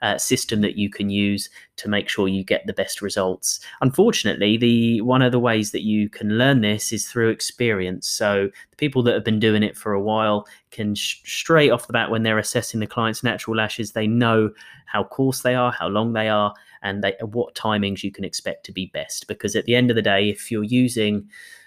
uh, 0.04 0.18
system 0.18 0.60
that 0.60 0.76
you 0.76 0.90
can 0.90 1.08
use 1.08 1.48
to 1.76 1.88
make 1.88 2.10
sure 2.10 2.28
you 2.28 2.44
get 2.44 2.66
the 2.66 2.74
best 2.74 3.00
results. 3.00 3.58
Unfortunately, 3.80 4.58
the 4.58 5.00
one 5.00 5.22
of 5.22 5.32
the 5.32 5.38
ways 5.38 5.72
that 5.72 5.82
you 5.82 6.10
can 6.10 6.36
learn 6.36 6.60
this 6.60 6.92
is 6.92 7.08
through 7.08 7.30
experience. 7.30 8.06
So 8.06 8.50
the 8.70 8.76
people 8.76 9.02
that 9.04 9.14
have 9.14 9.24
been 9.24 9.40
doing 9.40 9.62
it 9.62 9.78
for 9.78 9.94
a 9.94 10.02
while 10.02 10.46
can 10.72 10.94
sh- 10.94 11.22
straight 11.24 11.70
off 11.70 11.86
the 11.86 11.94
bat 11.94 12.10
when 12.10 12.22
they're 12.22 12.38
assessing 12.38 12.80
the 12.80 12.86
client's 12.86 13.24
natural 13.24 13.56
lashes, 13.56 13.92
they 13.92 14.06
know 14.06 14.50
how 14.84 15.04
coarse 15.04 15.40
they 15.40 15.54
are, 15.54 15.72
how 15.72 15.88
long 15.88 16.12
they 16.12 16.28
are, 16.28 16.52
and 16.82 17.02
they, 17.02 17.14
what 17.22 17.54
timings 17.54 18.02
you 18.02 18.12
can 18.12 18.24
expect 18.24 18.66
to 18.66 18.72
be 18.72 18.90
best. 18.92 19.26
Because 19.26 19.56
at 19.56 19.64
the 19.64 19.74
end 19.74 19.90
of 19.90 19.96
the 19.96 20.02
day, 20.02 20.28
if 20.28 20.50
you're 20.50 20.64
using 20.64 21.26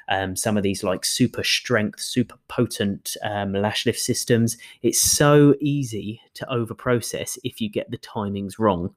um, 0.10 0.36
some 0.36 0.58
of 0.58 0.64
these 0.64 0.84
like 0.84 1.06
super 1.06 1.44
strength, 1.44 2.00
super 2.00 2.38
potent 2.48 3.18
um, 3.24 3.54
lash 3.54 3.86
lift 3.86 4.00
systems. 4.00 4.58
It's 4.82 5.02
so 5.02 5.56
easy 5.60 6.22
to 6.36 6.50
over 6.52 6.74
process 6.74 7.38
if 7.44 7.60
you 7.60 7.70
get 7.70 7.92
the 7.92 7.98
timings 7.98 8.60
wrong. 8.60 8.94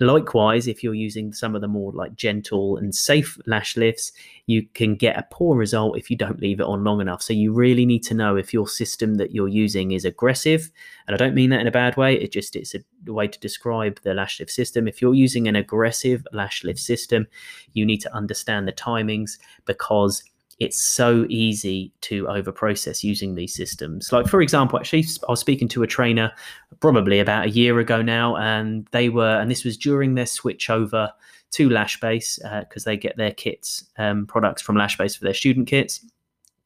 Likewise, 0.00 0.66
if 0.66 0.82
you're 0.82 0.94
using 0.94 1.32
some 1.32 1.54
of 1.54 1.60
the 1.60 1.68
more 1.68 1.92
like 1.92 2.16
gentle 2.16 2.76
and 2.76 2.94
safe 2.94 3.38
lash 3.46 3.76
lifts, 3.76 4.12
you 4.46 4.66
can 4.74 4.96
get 4.96 5.16
a 5.16 5.26
poor 5.30 5.56
result 5.56 5.96
if 5.96 6.10
you 6.10 6.16
don't 6.16 6.40
leave 6.40 6.60
it 6.60 6.66
on 6.66 6.84
long 6.84 7.00
enough. 7.00 7.22
So 7.22 7.32
you 7.32 7.52
really 7.52 7.86
need 7.86 8.02
to 8.04 8.14
know 8.14 8.36
if 8.36 8.52
your 8.52 8.66
system 8.66 9.14
that 9.14 9.32
you're 9.32 9.48
using 9.48 9.92
is 9.92 10.04
aggressive. 10.04 10.70
And 11.06 11.14
I 11.14 11.18
don't 11.18 11.34
mean 11.34 11.50
that 11.50 11.60
in 11.60 11.66
a 11.66 11.72
bad 11.72 11.96
way. 11.96 12.14
It 12.14 12.32
just 12.32 12.56
it's 12.56 12.74
a 12.74 13.12
way 13.12 13.28
to 13.28 13.38
describe 13.38 14.00
the 14.02 14.14
lash 14.14 14.40
lift 14.40 14.50
system. 14.50 14.88
If 14.88 15.00
you're 15.00 15.14
using 15.14 15.46
an 15.48 15.56
aggressive 15.56 16.26
lash 16.32 16.64
lift 16.64 16.80
system, 16.80 17.26
you 17.72 17.86
need 17.86 18.00
to 18.02 18.14
understand 18.14 18.66
the 18.66 18.72
timings 18.72 19.38
because 19.66 20.22
it's 20.58 20.80
so 20.80 21.26
easy 21.28 21.92
to 22.02 22.24
overprocess 22.24 23.02
using 23.02 23.34
these 23.34 23.54
systems. 23.54 24.12
Like, 24.12 24.26
for 24.26 24.42
example, 24.42 24.78
actually, 24.78 25.04
I 25.26 25.32
was 25.32 25.40
speaking 25.40 25.68
to 25.68 25.82
a 25.82 25.86
trainer 25.86 26.32
probably 26.80 27.20
about 27.20 27.46
a 27.46 27.50
year 27.50 27.78
ago 27.78 28.02
now, 28.02 28.36
and 28.36 28.86
they 28.92 29.08
were, 29.08 29.40
and 29.40 29.50
this 29.50 29.64
was 29.64 29.76
during 29.76 30.14
their 30.14 30.26
switch 30.26 30.70
over 30.70 31.12
to 31.52 31.68
Lashbase 31.68 32.38
because 32.60 32.86
uh, 32.86 32.90
they 32.90 32.96
get 32.96 33.16
their 33.16 33.32
kits, 33.32 33.84
um, 33.98 34.26
products 34.26 34.62
from 34.62 34.76
Lashbase 34.76 35.18
for 35.18 35.24
their 35.24 35.34
student 35.34 35.68
kits. 35.68 36.04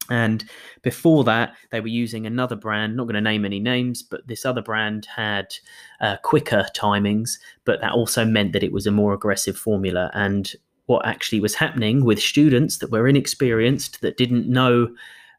And 0.09 0.45
before 0.83 1.23
that, 1.25 1.53
they 1.71 1.81
were 1.81 1.87
using 1.87 2.25
another 2.25 2.55
brand, 2.55 2.95
not 2.95 3.03
going 3.03 3.15
to 3.15 3.21
name 3.21 3.43
any 3.43 3.59
names, 3.59 4.01
but 4.01 4.25
this 4.27 4.45
other 4.45 4.61
brand 4.61 5.05
had 5.13 5.53
uh, 5.99 6.15
quicker 6.23 6.65
timings, 6.75 7.31
but 7.65 7.81
that 7.81 7.91
also 7.91 8.23
meant 8.23 8.53
that 8.53 8.63
it 8.63 8.71
was 8.71 8.87
a 8.87 8.91
more 8.91 9.13
aggressive 9.13 9.57
formula. 9.57 10.09
And 10.13 10.53
what 10.87 11.05
actually 11.05 11.39
was 11.39 11.55
happening 11.55 12.03
with 12.03 12.19
students 12.19 12.79
that 12.79 12.91
were 12.91 13.07
inexperienced, 13.07 14.01
that 14.01 14.17
didn't 14.17 14.47
know 14.47 14.89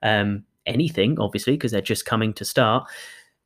um, 0.03 0.45
anything, 0.67 1.19
obviously, 1.19 1.55
because 1.55 1.73
they're 1.73 1.81
just 1.81 2.07
coming 2.07 2.33
to 2.35 2.45
start. 2.45 2.89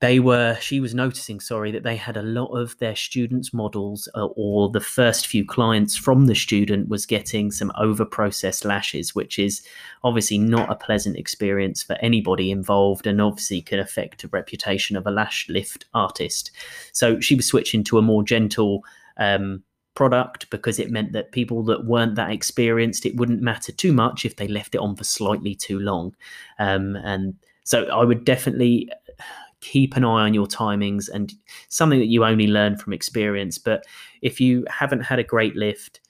They 0.00 0.18
were, 0.18 0.56
she 0.60 0.80
was 0.80 0.96
noticing, 0.96 1.38
sorry, 1.38 1.70
that 1.70 1.84
they 1.84 1.94
had 1.94 2.16
a 2.16 2.22
lot 2.22 2.48
of 2.48 2.76
their 2.78 2.96
students' 2.96 3.54
models 3.54 4.08
uh, 4.16 4.26
or 4.34 4.68
the 4.68 4.80
first 4.80 5.28
few 5.28 5.46
clients 5.46 5.96
from 5.96 6.26
the 6.26 6.34
student 6.34 6.88
was 6.88 7.06
getting 7.06 7.52
some 7.52 7.70
over 7.78 8.04
processed 8.04 8.64
lashes, 8.64 9.14
which 9.14 9.38
is 9.38 9.64
obviously 10.02 10.38
not 10.38 10.72
a 10.72 10.74
pleasant 10.74 11.16
experience 11.16 11.84
for 11.84 11.92
anybody 12.00 12.50
involved 12.50 13.06
and 13.06 13.20
obviously 13.20 13.62
can 13.62 13.78
affect 13.78 14.22
the 14.22 14.28
reputation 14.28 14.96
of 14.96 15.06
a 15.06 15.12
lash 15.12 15.48
lift 15.48 15.84
artist. 15.94 16.50
So 16.90 17.20
she 17.20 17.36
was 17.36 17.46
switching 17.46 17.84
to 17.84 17.98
a 17.98 18.02
more 18.02 18.24
gentle, 18.24 18.82
um, 19.18 19.62
product 19.94 20.48
because 20.50 20.78
it 20.78 20.90
meant 20.90 21.12
that 21.12 21.32
people 21.32 21.62
that 21.64 21.84
weren't 21.84 22.14
that 22.14 22.30
experienced, 22.30 23.06
it 23.06 23.16
wouldn't 23.16 23.42
matter 23.42 23.72
too 23.72 23.92
much 23.92 24.24
if 24.24 24.36
they 24.36 24.48
left 24.48 24.74
it 24.74 24.80
on 24.80 24.96
for 24.96 25.04
slightly 25.04 25.54
too 25.54 25.78
long. 25.78 26.14
Um, 26.58 26.96
and 26.96 27.34
so 27.64 27.84
I 27.84 28.04
would 28.04 28.24
definitely 28.24 28.90
keep 29.60 29.96
an 29.96 30.04
eye 30.04 30.24
on 30.24 30.34
your 30.34 30.46
timings 30.46 31.08
and 31.08 31.32
something 31.68 31.98
that 32.00 32.08
you 32.08 32.24
only 32.24 32.46
learn 32.46 32.76
from 32.76 32.92
experience. 32.92 33.58
But 33.58 33.84
if 34.20 34.40
you 34.40 34.64
haven't 34.68 35.02
had 35.02 35.18
a 35.18 35.24
great 35.24 35.56
lift, 35.56 36.00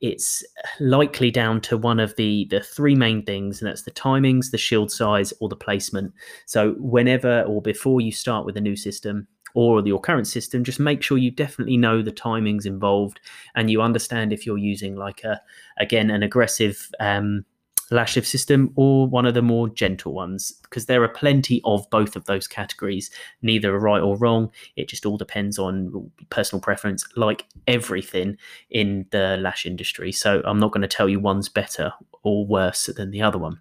it's 0.00 0.44
likely 0.80 1.30
down 1.30 1.60
to 1.62 1.76
one 1.76 1.98
of 1.98 2.14
the 2.16 2.46
the 2.50 2.60
three 2.60 2.94
main 2.94 3.22
things 3.22 3.60
and 3.60 3.68
that's 3.68 3.82
the 3.82 3.90
timings 3.90 4.50
the 4.50 4.58
shield 4.58 4.90
size 4.90 5.32
or 5.40 5.48
the 5.48 5.56
placement 5.56 6.12
so 6.46 6.72
whenever 6.78 7.42
or 7.42 7.62
before 7.62 8.00
you 8.00 8.10
start 8.12 8.44
with 8.44 8.56
a 8.56 8.60
new 8.60 8.76
system 8.76 9.26
or 9.54 9.80
your 9.86 10.00
current 10.00 10.26
system, 10.26 10.64
just 10.64 10.80
make 10.80 11.02
sure 11.02 11.16
you 11.16 11.30
definitely 11.30 11.76
know 11.76 12.02
the 12.02 12.12
timings 12.12 12.66
involved 12.66 13.20
and 13.54 13.70
you 13.70 13.80
understand 13.80 14.32
if 14.32 14.44
you're 14.44 14.58
using 14.58 14.96
like 14.96 15.24
a 15.24 15.40
again 15.78 16.10
an 16.10 16.22
aggressive 16.22 16.90
um, 17.00 17.44
lash 17.90 18.16
lift 18.16 18.28
system 18.28 18.72
or 18.76 19.06
one 19.06 19.26
of 19.26 19.34
the 19.34 19.42
more 19.42 19.68
gentle 19.68 20.12
ones 20.12 20.52
because 20.62 20.86
there 20.86 21.02
are 21.02 21.08
plenty 21.08 21.60
of 21.64 21.88
both 21.90 22.16
of 22.16 22.24
those 22.24 22.46
categories 22.46 23.10
neither 23.42 23.74
are 23.74 23.78
right 23.78 24.02
or 24.02 24.16
wrong. 24.16 24.50
It 24.76 24.88
just 24.88 25.06
all 25.06 25.16
depends 25.16 25.58
on 25.58 26.10
personal 26.30 26.60
preference 26.60 27.06
like 27.16 27.44
everything 27.66 28.36
in 28.70 29.06
the 29.10 29.36
lash 29.40 29.66
industry. 29.66 30.12
So 30.12 30.42
i'm 30.44 30.58
not 30.58 30.72
going 30.72 30.82
to 30.82 30.88
tell 30.88 31.08
you 31.08 31.20
one's 31.20 31.48
better 31.48 31.92
or 32.22 32.46
worse 32.46 32.86
than 32.86 33.10
the 33.10 33.22
other 33.22 33.38
one. 33.38 33.60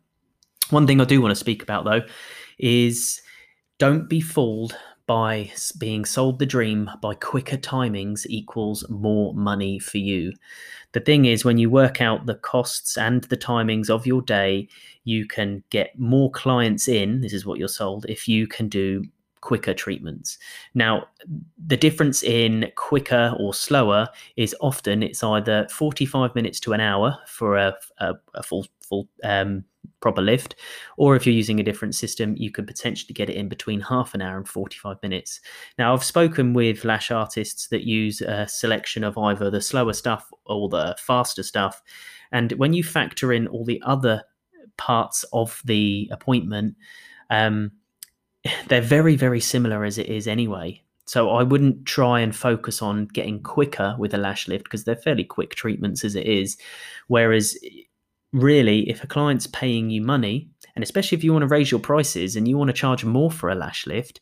One 0.69 0.87
thing 0.87 0.99
i 1.01 1.05
do 1.05 1.21
want 1.21 1.31
to 1.31 1.39
speak 1.39 1.61
about 1.61 1.85
though 1.85 2.01
is 2.57 3.21
don't 3.77 4.07
be 4.07 4.21
fooled 4.21 4.77
by 5.05 5.51
being 5.77 6.05
sold 6.05 6.39
the 6.39 6.45
dream 6.45 6.89
by 7.01 7.13
quicker 7.15 7.57
timings 7.57 8.25
equals 8.27 8.85
more 8.89 9.33
money 9.33 9.79
for 9.79 9.97
you. 9.97 10.33
The 10.93 10.99
thing 10.99 11.25
is, 11.25 11.43
when 11.43 11.57
you 11.57 11.69
work 11.69 12.01
out 12.01 12.25
the 12.25 12.35
costs 12.35 12.97
and 12.97 13.23
the 13.25 13.37
timings 13.37 13.89
of 13.89 14.07
your 14.07 14.21
day, 14.21 14.67
you 15.03 15.25
can 15.25 15.63
get 15.69 15.97
more 15.99 16.31
clients 16.31 16.87
in. 16.87 17.21
This 17.21 17.33
is 17.33 17.45
what 17.45 17.59
you're 17.59 17.67
sold 17.67 18.05
if 18.07 18.27
you 18.27 18.47
can 18.47 18.69
do 18.69 19.03
quicker 19.41 19.73
treatments. 19.73 20.37
Now, 20.73 21.07
the 21.67 21.75
difference 21.75 22.23
in 22.23 22.71
quicker 22.75 23.35
or 23.37 23.53
slower 23.53 24.07
is 24.37 24.55
often 24.61 25.03
it's 25.03 25.21
either 25.21 25.67
45 25.69 26.33
minutes 26.33 26.61
to 26.61 26.73
an 26.73 26.79
hour 26.79 27.17
for 27.27 27.57
a, 27.57 27.75
a, 27.97 28.13
a 28.35 28.43
full 28.43 28.65
full 28.79 29.09
um, 29.23 29.65
proper 30.03 30.21
lift, 30.21 30.55
or 30.97 31.15
if 31.15 31.25
you're 31.25 31.33
using 31.33 31.61
a 31.61 31.63
different 31.63 31.95
system, 31.95 32.35
you 32.37 32.51
could 32.51 32.67
potentially 32.67 33.13
get 33.13 33.29
it 33.29 33.37
in 33.37 33.47
between 33.47 33.79
half 33.79 34.13
an 34.13 34.21
hour 34.21 34.35
and 34.35 34.47
45 34.47 35.01
minutes. 35.01 35.39
Now, 35.79 35.93
I've 35.93 36.03
spoken 36.03 36.53
with 36.53 36.83
lash 36.83 37.09
artists 37.09 37.69
that 37.69 37.87
use 37.87 38.19
a 38.19 38.45
selection 38.45 39.05
of 39.05 39.17
either 39.17 39.49
the 39.49 39.61
slower 39.61 39.93
stuff 39.93 40.29
or 40.45 40.67
the 40.67 40.97
faster 40.99 41.41
stuff, 41.41 41.81
and 42.33 42.51
when 42.53 42.73
you 42.73 42.83
factor 42.83 43.31
in 43.31 43.47
all 43.47 43.63
the 43.63 43.81
other 43.85 44.23
parts 44.77 45.23
of 45.31 45.61
the 45.63 46.09
appointment, 46.11 46.75
um, 47.29 47.71
they're 48.67 48.81
very, 48.81 49.15
very 49.15 49.39
similar 49.39 49.85
as 49.85 49.97
it 49.97 50.09
is 50.09 50.27
anyway. 50.27 50.81
So 51.05 51.29
I 51.29 51.43
wouldn't 51.43 51.85
try 51.85 52.19
and 52.19 52.35
focus 52.35 52.81
on 52.81 53.07
getting 53.07 53.41
quicker 53.41 53.95
with 53.97 54.13
a 54.13 54.17
lash 54.17 54.47
lift 54.47 54.65
because 54.65 54.83
they're 54.83 54.95
fairly 54.95 55.23
quick 55.23 55.53
treatments 55.55 56.03
as 56.03 56.15
it 56.15 56.25
is. 56.25 56.57
Whereas 57.07 57.57
really, 58.33 58.89
if 58.89 59.03
a 59.03 59.07
client's 59.07 59.47
paying 59.47 59.89
you 59.89 60.01
money, 60.01 60.49
and 60.75 60.83
especially 60.83 61.17
if 61.17 61.23
you 61.23 61.31
want 61.31 61.43
to 61.43 61.47
raise 61.47 61.71
your 61.71 61.79
prices 61.79 62.35
and 62.35 62.47
you 62.47 62.57
want 62.57 62.69
to 62.69 62.73
charge 62.73 63.05
more 63.05 63.31
for 63.31 63.49
a 63.49 63.55
lash 63.55 63.87
lift, 63.87 64.19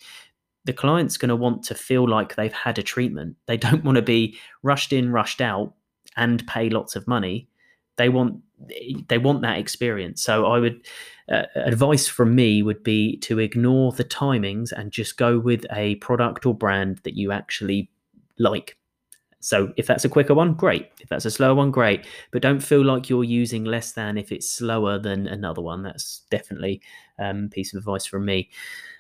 the 0.66 0.74
client's 0.74 1.18
going 1.18 1.30
to 1.30 1.36
want 1.36 1.64
to 1.64 1.76
feel 1.76 2.08
like 2.08 2.36
they've 2.36 2.54
had 2.54 2.78
a 2.78 2.84
treatment. 2.84 3.36
They 3.48 3.58
don't 3.58 3.84
want 3.84 3.96
to 3.96 4.02
be 4.02 4.38
rushed 4.62 4.94
in, 4.94 5.12
rushed 5.12 5.42
out, 5.42 5.74
and 6.16 6.46
pay 6.46 6.70
lots 6.70 6.96
of 6.96 7.08
money. 7.08 7.48
They 7.98 8.10
want 8.10 8.42
they 9.08 9.18
want 9.18 9.42
that 9.42 9.58
experience. 9.58 10.22
So 10.22 10.46
I 10.46 10.60
would 10.60 10.86
uh, 11.32 11.44
advice 11.56 12.08
from 12.08 12.36
me 12.36 12.62
would 12.62 12.84
be 12.84 13.18
to 13.18 13.40
ignore 13.40 13.92
the 13.92 14.04
timings 14.04 14.72
and 14.72 14.92
just 14.92 15.18
go 15.18 15.40
with 15.40 15.66
a 15.72 15.96
product 15.96 16.46
or 16.46 16.54
brand 16.54 17.00
that 17.04 17.16
you 17.16 17.32
actually 17.32 17.90
like. 18.38 18.78
So 19.42 19.74
if 19.76 19.88
that's 19.88 20.06
a 20.06 20.10
quicker 20.10 20.34
one, 20.34 20.54
great. 20.54 20.90
If 21.00 21.10
that's 21.10 21.26
a 21.26 21.32
slower 21.32 21.56
one, 21.56 21.72
great. 21.72 22.06
But 22.32 22.42
don't 22.42 22.62
feel 22.62 22.86
like 22.86 23.10
you're 23.10 23.24
using 23.24 23.66
less 23.66 23.92
than 23.92 24.18
if 24.18 24.32
it's 24.32 24.50
slower 24.50 24.98
than 24.98 25.28
another 25.28 25.62
one. 25.62 25.84
That's 25.84 26.22
definitely 26.30 26.82
um, 27.20 27.46
a 27.46 27.50
piece 27.50 27.74
of 27.74 27.80
advice 27.80 28.06
from 28.06 28.24
me. 28.26 28.50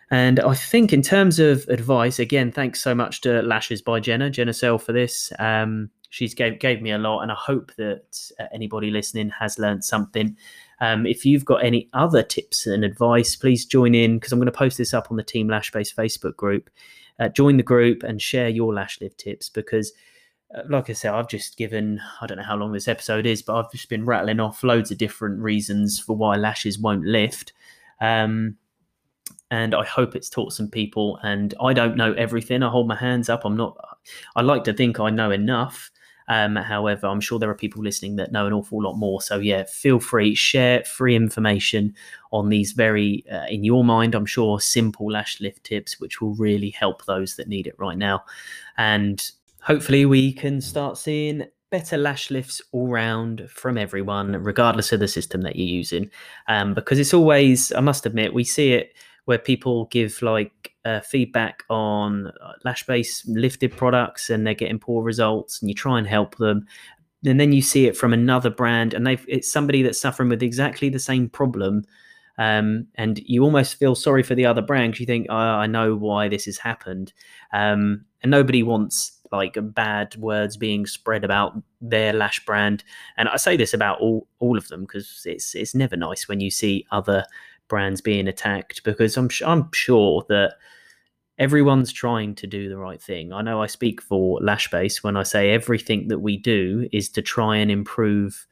And 0.10 0.42
I 0.42 0.56
think 0.56 0.92
in 0.92 1.02
terms 1.02 1.40
of 1.40 1.66
advice, 1.70 2.20
again, 2.20 2.52
thanks 2.52 2.82
so 2.82 2.94
much 2.94 3.22
to 3.22 3.42
Lashes 3.44 3.82
by 3.82 4.02
Genna, 4.02 4.30
Genna 4.30 4.54
Searle 4.54 4.78
for 4.78 4.92
this. 4.92 5.32
Um, 5.40 5.90
she's 6.10 6.34
gave 6.34 6.60
gave 6.60 6.82
me 6.82 6.92
a 6.92 6.98
lot, 6.98 7.22
and 7.22 7.32
I 7.32 7.36
hope 7.36 7.72
that 7.78 8.32
uh, 8.38 8.44
anybody 8.54 8.92
listening 8.92 9.30
has 9.30 9.58
learned 9.58 9.86
something. 9.86 10.36
Um, 10.82 11.06
if 11.06 11.26
you've 11.26 11.46
got 11.46 11.64
any 11.64 11.90
other 11.94 12.24
tips 12.24 12.68
and 12.68 12.84
advice, 12.84 13.38
please 13.38 13.66
join 13.66 13.96
in 13.96 14.18
because 14.18 14.34
I'm 14.34 14.40
going 14.40 14.48
to 14.48 14.52
post 14.52 14.78
this 14.78 14.94
up 14.94 15.12
on 15.12 15.18
the 15.18 15.24
Team 15.24 15.48
LashBase 15.48 15.96
Facebook 15.96 16.36
group. 16.36 16.70
Uh, 17.18 17.30
join 17.30 17.56
the 17.56 17.64
group 17.64 18.04
and 18.04 18.22
share 18.22 18.50
your 18.50 18.74
lash 18.74 19.00
lift 19.00 19.20
tips 19.20 19.48
because 19.48 19.94
like 20.68 20.90
I 20.90 20.94
said, 20.94 21.14
I've 21.14 21.30
just 21.30 21.58
given, 21.58 22.02
I 22.20 22.28
don't 22.28 22.38
know 22.38 22.44
how 22.44 22.58
long 22.58 22.72
this 22.72 22.88
episode 22.88 23.26
is, 23.26 23.42
but 23.42 23.56
I've 23.56 23.72
just 23.72 23.90
been 23.90 24.06
rattling 24.06 24.40
off 24.40 24.64
loads 24.64 24.92
of 24.92 24.98
different 24.98 25.40
reasons 25.40 26.00
for 26.00 26.16
why 26.16 26.36
lashes 26.36 26.80
won't 26.80 27.06
lift. 27.06 27.54
Um, 28.00 28.58
and 29.50 29.74
I 29.74 29.86
hope 29.86 30.16
it's 30.16 30.30
taught 30.30 30.54
some 30.54 30.70
people. 30.70 31.20
And 31.24 31.54
I 31.62 31.74
don't 31.74 31.98
know 31.98 32.14
everything. 32.14 32.64
I 32.64 32.70
hold 32.70 32.88
my 32.88 32.96
hands 32.96 33.30
up. 33.30 33.46
I'm 33.46 33.58
not, 33.58 33.78
I 34.36 34.42
like 34.42 34.64
to 34.66 34.74
think 34.74 35.00
I 35.00 35.10
know 35.10 35.32
enough. 35.32 35.92
Um, 36.28 36.56
however, 36.56 37.08
I'm 37.08 37.20
sure 37.20 37.40
there 37.40 37.50
are 37.50 37.56
people 37.56 37.84
listening 37.84 38.16
that 38.16 38.32
know 38.32 38.48
an 38.48 38.54
awful 38.54 38.82
lot 38.82 38.94
more. 38.94 39.22
So, 39.22 39.40
yeah, 39.40 39.64
feel 39.64 40.00
free, 40.00 40.34
share 40.34 40.84
free 40.86 41.16
information 41.16 41.94
on 42.32 42.48
these 42.48 42.72
very, 42.72 43.26
uh, 43.30 43.48
in 43.50 43.66
your 43.66 43.84
mind, 43.84 44.16
I'm 44.16 44.26
sure, 44.26 44.62
simple 44.62 45.12
lash 45.12 45.42
lift 45.42 45.66
tips, 45.66 46.00
which 46.00 46.22
will 46.22 46.34
really 46.36 46.70
help 46.70 47.06
those 47.06 47.36
that 47.36 47.50
need 47.50 47.68
it 47.68 47.76
right 47.78 47.98
now. 47.98 48.24
And 48.78 49.22
hopefully 49.62 50.06
we 50.06 50.34
can 50.34 50.62
start 50.62 50.98
seeing 50.98 51.46
better 51.70 51.98
lash 51.98 52.30
lifts 52.30 52.62
all 52.74 52.88
round 52.88 53.50
from 53.50 53.78
everyone, 53.78 54.34
regardless 54.44 54.92
of 54.92 55.00
the 55.00 55.08
system 55.08 55.42
that 55.42 55.56
you're 55.56 55.68
using. 55.68 56.10
Um, 56.48 56.74
because 56.74 57.00
it's 57.00 57.14
always, 57.14 57.72
I 57.72 57.80
must 57.80 58.06
admit, 58.06 58.34
we 58.34 58.44
see 58.44 58.74
it 58.74 58.94
where 59.26 59.38
people 59.38 59.86
give 59.86 60.22
like 60.22 60.74
uh, 60.84 61.00
feedback 61.00 61.64
on 61.70 62.28
uh, 62.28 62.54
LashBase 62.66 63.24
lifted 63.28 63.76
products 63.78 64.30
and 64.30 64.46
they're 64.46 64.54
getting 64.54 64.80
poor 64.80 65.04
results, 65.04 65.62
and 65.62 65.70
you 65.70 65.76
try 65.76 65.98
and 65.98 66.08
help 66.08 66.36
them. 66.38 66.66
And 67.24 67.40
then 67.40 67.54
you 67.54 67.62
see 67.62 67.86
it 67.86 67.96
from 67.96 68.14
another 68.14 68.50
brand, 68.50 68.94
and 68.94 69.06
they've 69.06 69.24
it's 69.28 69.52
somebody 69.52 69.84
that's 69.84 70.02
suffering 70.02 70.28
with 70.28 70.44
exactly 70.44 70.90
the 70.90 71.00
same 71.00 71.30
problem. 71.30 71.84
Um, 72.38 72.88
and 72.96 73.20
you 73.20 73.44
almost 73.44 73.76
feel 73.76 73.94
sorry 73.94 74.24
for 74.24 74.34
the 74.34 74.48
other 74.48 74.62
brand 74.64 74.94
because 74.94 75.02
you 75.02 75.06
think, 75.06 75.28
oh, 75.30 75.36
I 75.36 75.68
know 75.68 75.96
why 75.96 76.28
this 76.28 76.46
has 76.46 76.58
happened. 76.58 77.14
Um, 77.54 78.06
and 78.24 78.32
nobody 78.32 78.64
wants 78.64 79.21
like 79.32 79.58
bad 79.74 80.16
words 80.18 80.58
being 80.58 80.86
spread 80.86 81.24
about 81.24 81.54
their 81.80 82.14
lash 82.14 82.44
brand. 82.46 82.84
And 83.18 83.30
I 83.30 83.38
say 83.38 83.58
this 83.58 83.74
about 83.74 84.00
all 84.00 84.28
all 84.40 84.58
of 84.58 84.68
them 84.68 84.82
because 84.82 85.24
it's 85.26 85.56
it's 85.56 85.76
never 85.76 85.96
nice 85.96 86.28
when 86.28 86.40
you 86.40 86.52
see 86.52 86.86
other 86.92 87.26
brands 87.68 88.02
being 88.02 88.28
attacked 88.28 88.84
because 88.84 89.18
I'm 89.18 89.30
I'm 89.46 89.72
sure 89.72 90.26
that 90.30 90.56
everyone's 91.40 91.92
trying 91.92 92.36
to 92.36 92.46
do 92.46 92.70
the 92.70 92.78
right 92.78 93.02
thing. 93.02 93.34
I 93.34 93.42
know 93.42 93.62
I 93.64 93.68
speak 93.68 94.02
for 94.02 94.40
LashBase 94.42 95.04
when 95.04 95.18
I 95.18 95.24
say 95.24 95.52
everything 95.52 96.08
that 96.10 96.20
we 96.20 96.38
do 96.38 96.88
is 96.92 97.10
to 97.10 97.22
try 97.22 97.56
and 97.56 97.72
improve 97.72 98.46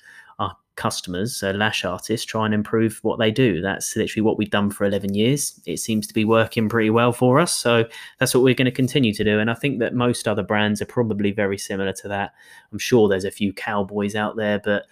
customers, 0.79 1.35
so 1.35 1.51
lash 1.51 1.83
artists, 1.83 2.25
try 2.25 2.45
and 2.45 2.53
improve 2.53 2.99
what 3.03 3.19
they 3.19 3.29
do. 3.29 3.61
That's 3.61 3.95
literally 3.97 4.23
what 4.23 4.37
we've 4.37 4.49
done 4.49 4.71
for 4.71 4.85
11 4.85 5.13
years. 5.13 5.59
It 5.65 5.77
seems 5.77 6.07
to 6.07 6.13
be 6.13 6.23
working 6.23 6.69
pretty 6.69 6.89
well 6.89 7.11
for 7.11 7.39
us. 7.39 7.51
So 7.51 7.83
that's 8.17 8.33
what 8.33 8.43
we're 8.43 8.55
going 8.55 8.65
to 8.65 8.71
continue 8.71 9.13
to 9.13 9.23
do. 9.23 9.39
And 9.39 9.51
I 9.51 9.53
think 9.53 9.79
that 9.79 9.93
most 9.93 10.27
other 10.27 10.41
brands 10.41 10.81
are 10.81 10.85
probably 10.85 11.31
very 11.31 11.57
similar 11.57 11.91
to 11.93 12.07
that. 12.07 12.31
I'm 12.71 12.79
sure 12.79 13.09
there's 13.09 13.25
a 13.25 13.31
few 13.31 13.51
cowboys 13.51 14.15
out 14.15 14.37
there, 14.37 14.59
but 14.59 14.85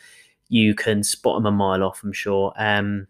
you 0.49 0.75
can 0.75 1.03
spot 1.03 1.37
them 1.37 1.45
a 1.45 1.51
mile 1.51 1.83
off, 1.83 2.03
I'm 2.03 2.13
sure. 2.13 2.53
Um, 2.57 3.07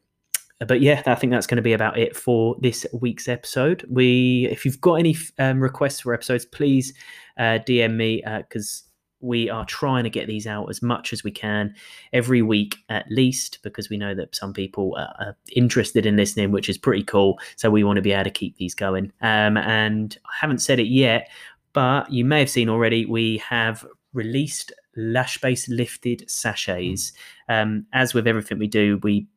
but 0.67 0.79
yeah, 0.79 1.01
I 1.07 1.15
think 1.15 1.31
that's 1.31 1.47
going 1.47 1.57
to 1.57 1.63
be 1.63 1.73
about 1.73 1.97
it 1.97 2.15
for 2.15 2.55
this 2.59 2.85
week's 2.93 3.27
episode. 3.27 3.85
We, 3.89 4.47
if 4.51 4.65
you've 4.65 4.81
got 4.81 4.95
any 4.95 5.17
um, 5.39 5.59
requests 5.59 6.01
for 6.01 6.13
episodes, 6.13 6.45
please 6.45 6.93
uh, 7.37 7.59
DM 7.67 7.95
me 7.95 8.23
because 8.25 8.83
uh, 8.85 8.86
we 9.19 9.49
are 9.49 9.65
trying 9.65 10.03
to 10.03 10.09
get 10.09 10.27
these 10.27 10.45
out 10.45 10.69
as 10.69 10.81
much 10.81 11.11
as 11.11 11.23
we 11.23 11.31
can 11.31 11.73
every 12.13 12.41
week 12.41 12.77
at 12.89 13.09
least 13.09 13.59
because 13.63 13.89
we 13.89 13.97
know 13.97 14.13
that 14.13 14.35
some 14.35 14.53
people 14.53 14.95
are 14.97 15.35
interested 15.55 16.05
in 16.05 16.15
listening 16.15 16.51
which 16.51 16.69
is 16.69 16.77
pretty 16.77 17.03
cool. 17.03 17.39
So 17.55 17.69
we 17.69 17.83
want 17.83 17.97
to 17.97 18.01
be 18.01 18.11
able 18.11 18.25
to 18.25 18.29
keep 18.29 18.57
these 18.57 18.75
going. 18.75 19.11
Um, 19.21 19.57
and 19.57 20.17
i 20.25 20.33
haven't 20.39 20.59
said 20.59 20.79
it 20.79 20.87
yet 20.87 21.29
but 21.73 22.11
you 22.11 22.25
may 22.25 22.39
have 22.39 22.49
seen 22.49 22.69
already 22.69 23.05
we 23.05 23.37
have 23.37 23.85
released 24.13 24.71
LashBase 24.97 25.67
lifted 25.69 26.29
sachets. 26.29 27.13
Um, 27.49 27.85
as 27.93 28.13
with 28.13 28.27
everything 28.27 28.57
we 28.57 28.67
do 28.67 28.99
we 29.03 29.27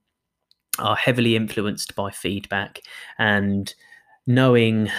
are 0.79 0.97
heavily 0.97 1.37
influenced 1.37 1.95
by 1.95 2.11
feedback. 2.11 2.81
And 3.19 3.73
knowing 4.27 4.90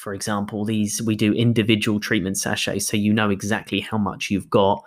for 0.00 0.14
example, 0.14 0.64
these 0.64 1.02
we 1.02 1.14
do 1.14 1.34
individual 1.34 2.00
treatment 2.00 2.38
sachets, 2.38 2.86
so 2.86 2.96
you 2.96 3.12
know 3.12 3.28
exactly 3.28 3.80
how 3.80 3.98
much 3.98 4.30
you've 4.30 4.50
got. 4.50 4.82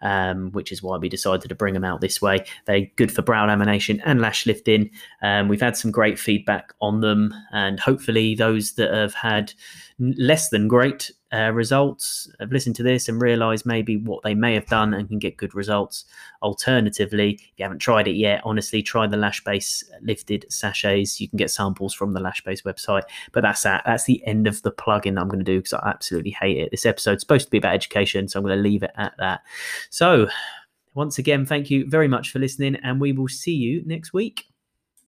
Um, 0.00 0.52
which 0.52 0.70
is 0.70 0.80
why 0.80 0.96
we 0.96 1.08
decided 1.08 1.48
to 1.48 1.56
bring 1.56 1.74
them 1.74 1.82
out 1.82 2.00
this 2.00 2.22
way. 2.22 2.44
They're 2.66 2.86
good 2.94 3.10
for 3.10 3.20
brow 3.20 3.48
lamination 3.48 4.00
and 4.04 4.20
lash 4.20 4.46
lifting. 4.46 4.90
Um, 5.22 5.48
we've 5.48 5.60
had 5.60 5.76
some 5.76 5.90
great 5.90 6.20
feedback 6.20 6.72
on 6.80 7.00
them, 7.00 7.34
and 7.50 7.80
hopefully, 7.80 8.36
those 8.36 8.74
that 8.74 8.94
have 8.94 9.14
had 9.14 9.54
less 9.98 10.48
than 10.50 10.68
great 10.68 11.10
uh, 11.32 11.50
results 11.52 12.30
have 12.38 12.52
listened 12.52 12.76
to 12.76 12.82
this 12.82 13.08
and 13.08 13.20
realized 13.20 13.66
maybe 13.66 13.96
what 13.96 14.22
they 14.22 14.34
may 14.34 14.54
have 14.54 14.66
done 14.66 14.94
and 14.94 15.08
can 15.08 15.18
get 15.18 15.36
good 15.36 15.54
results. 15.54 16.04
Alternatively, 16.42 17.32
if 17.32 17.52
you 17.56 17.64
haven't 17.64 17.80
tried 17.80 18.06
it 18.06 18.14
yet, 18.14 18.40
honestly, 18.44 18.82
try 18.82 19.06
the 19.06 19.16
LashBase 19.16 19.84
lifted 20.00 20.46
sachets. 20.48 21.20
You 21.20 21.28
can 21.28 21.36
get 21.36 21.50
samples 21.50 21.92
from 21.92 22.12
the 22.12 22.20
LashBase 22.20 22.62
website. 22.62 23.02
But 23.32 23.42
that's 23.42 23.62
that. 23.64 23.82
That's 23.84 24.04
the 24.04 24.24
end 24.26 24.46
of 24.46 24.62
the 24.62 24.72
plugin 24.72 25.20
I'm 25.20 25.28
going 25.28 25.40
to 25.40 25.44
do 25.44 25.58
because 25.58 25.74
I 25.74 25.88
absolutely 25.88 26.30
hate 26.30 26.58
it. 26.58 26.70
This 26.70 26.86
episode's 26.86 27.22
supposed 27.22 27.46
to 27.46 27.50
be 27.50 27.58
about 27.58 27.74
education, 27.74 28.28
so 28.28 28.38
I'm 28.38 28.46
going 28.46 28.56
to 28.56 28.62
leave 28.62 28.82
it 28.82 28.92
at 28.96 29.14
that. 29.18 29.40
So, 29.90 30.28
once 30.94 31.18
again, 31.18 31.44
thank 31.44 31.70
you 31.70 31.88
very 31.88 32.08
much 32.08 32.30
for 32.30 32.38
listening, 32.38 32.76
and 32.76 33.00
we 33.00 33.12
will 33.12 33.28
see 33.28 33.54
you 33.54 33.82
next 33.84 34.12
week. 34.12 34.44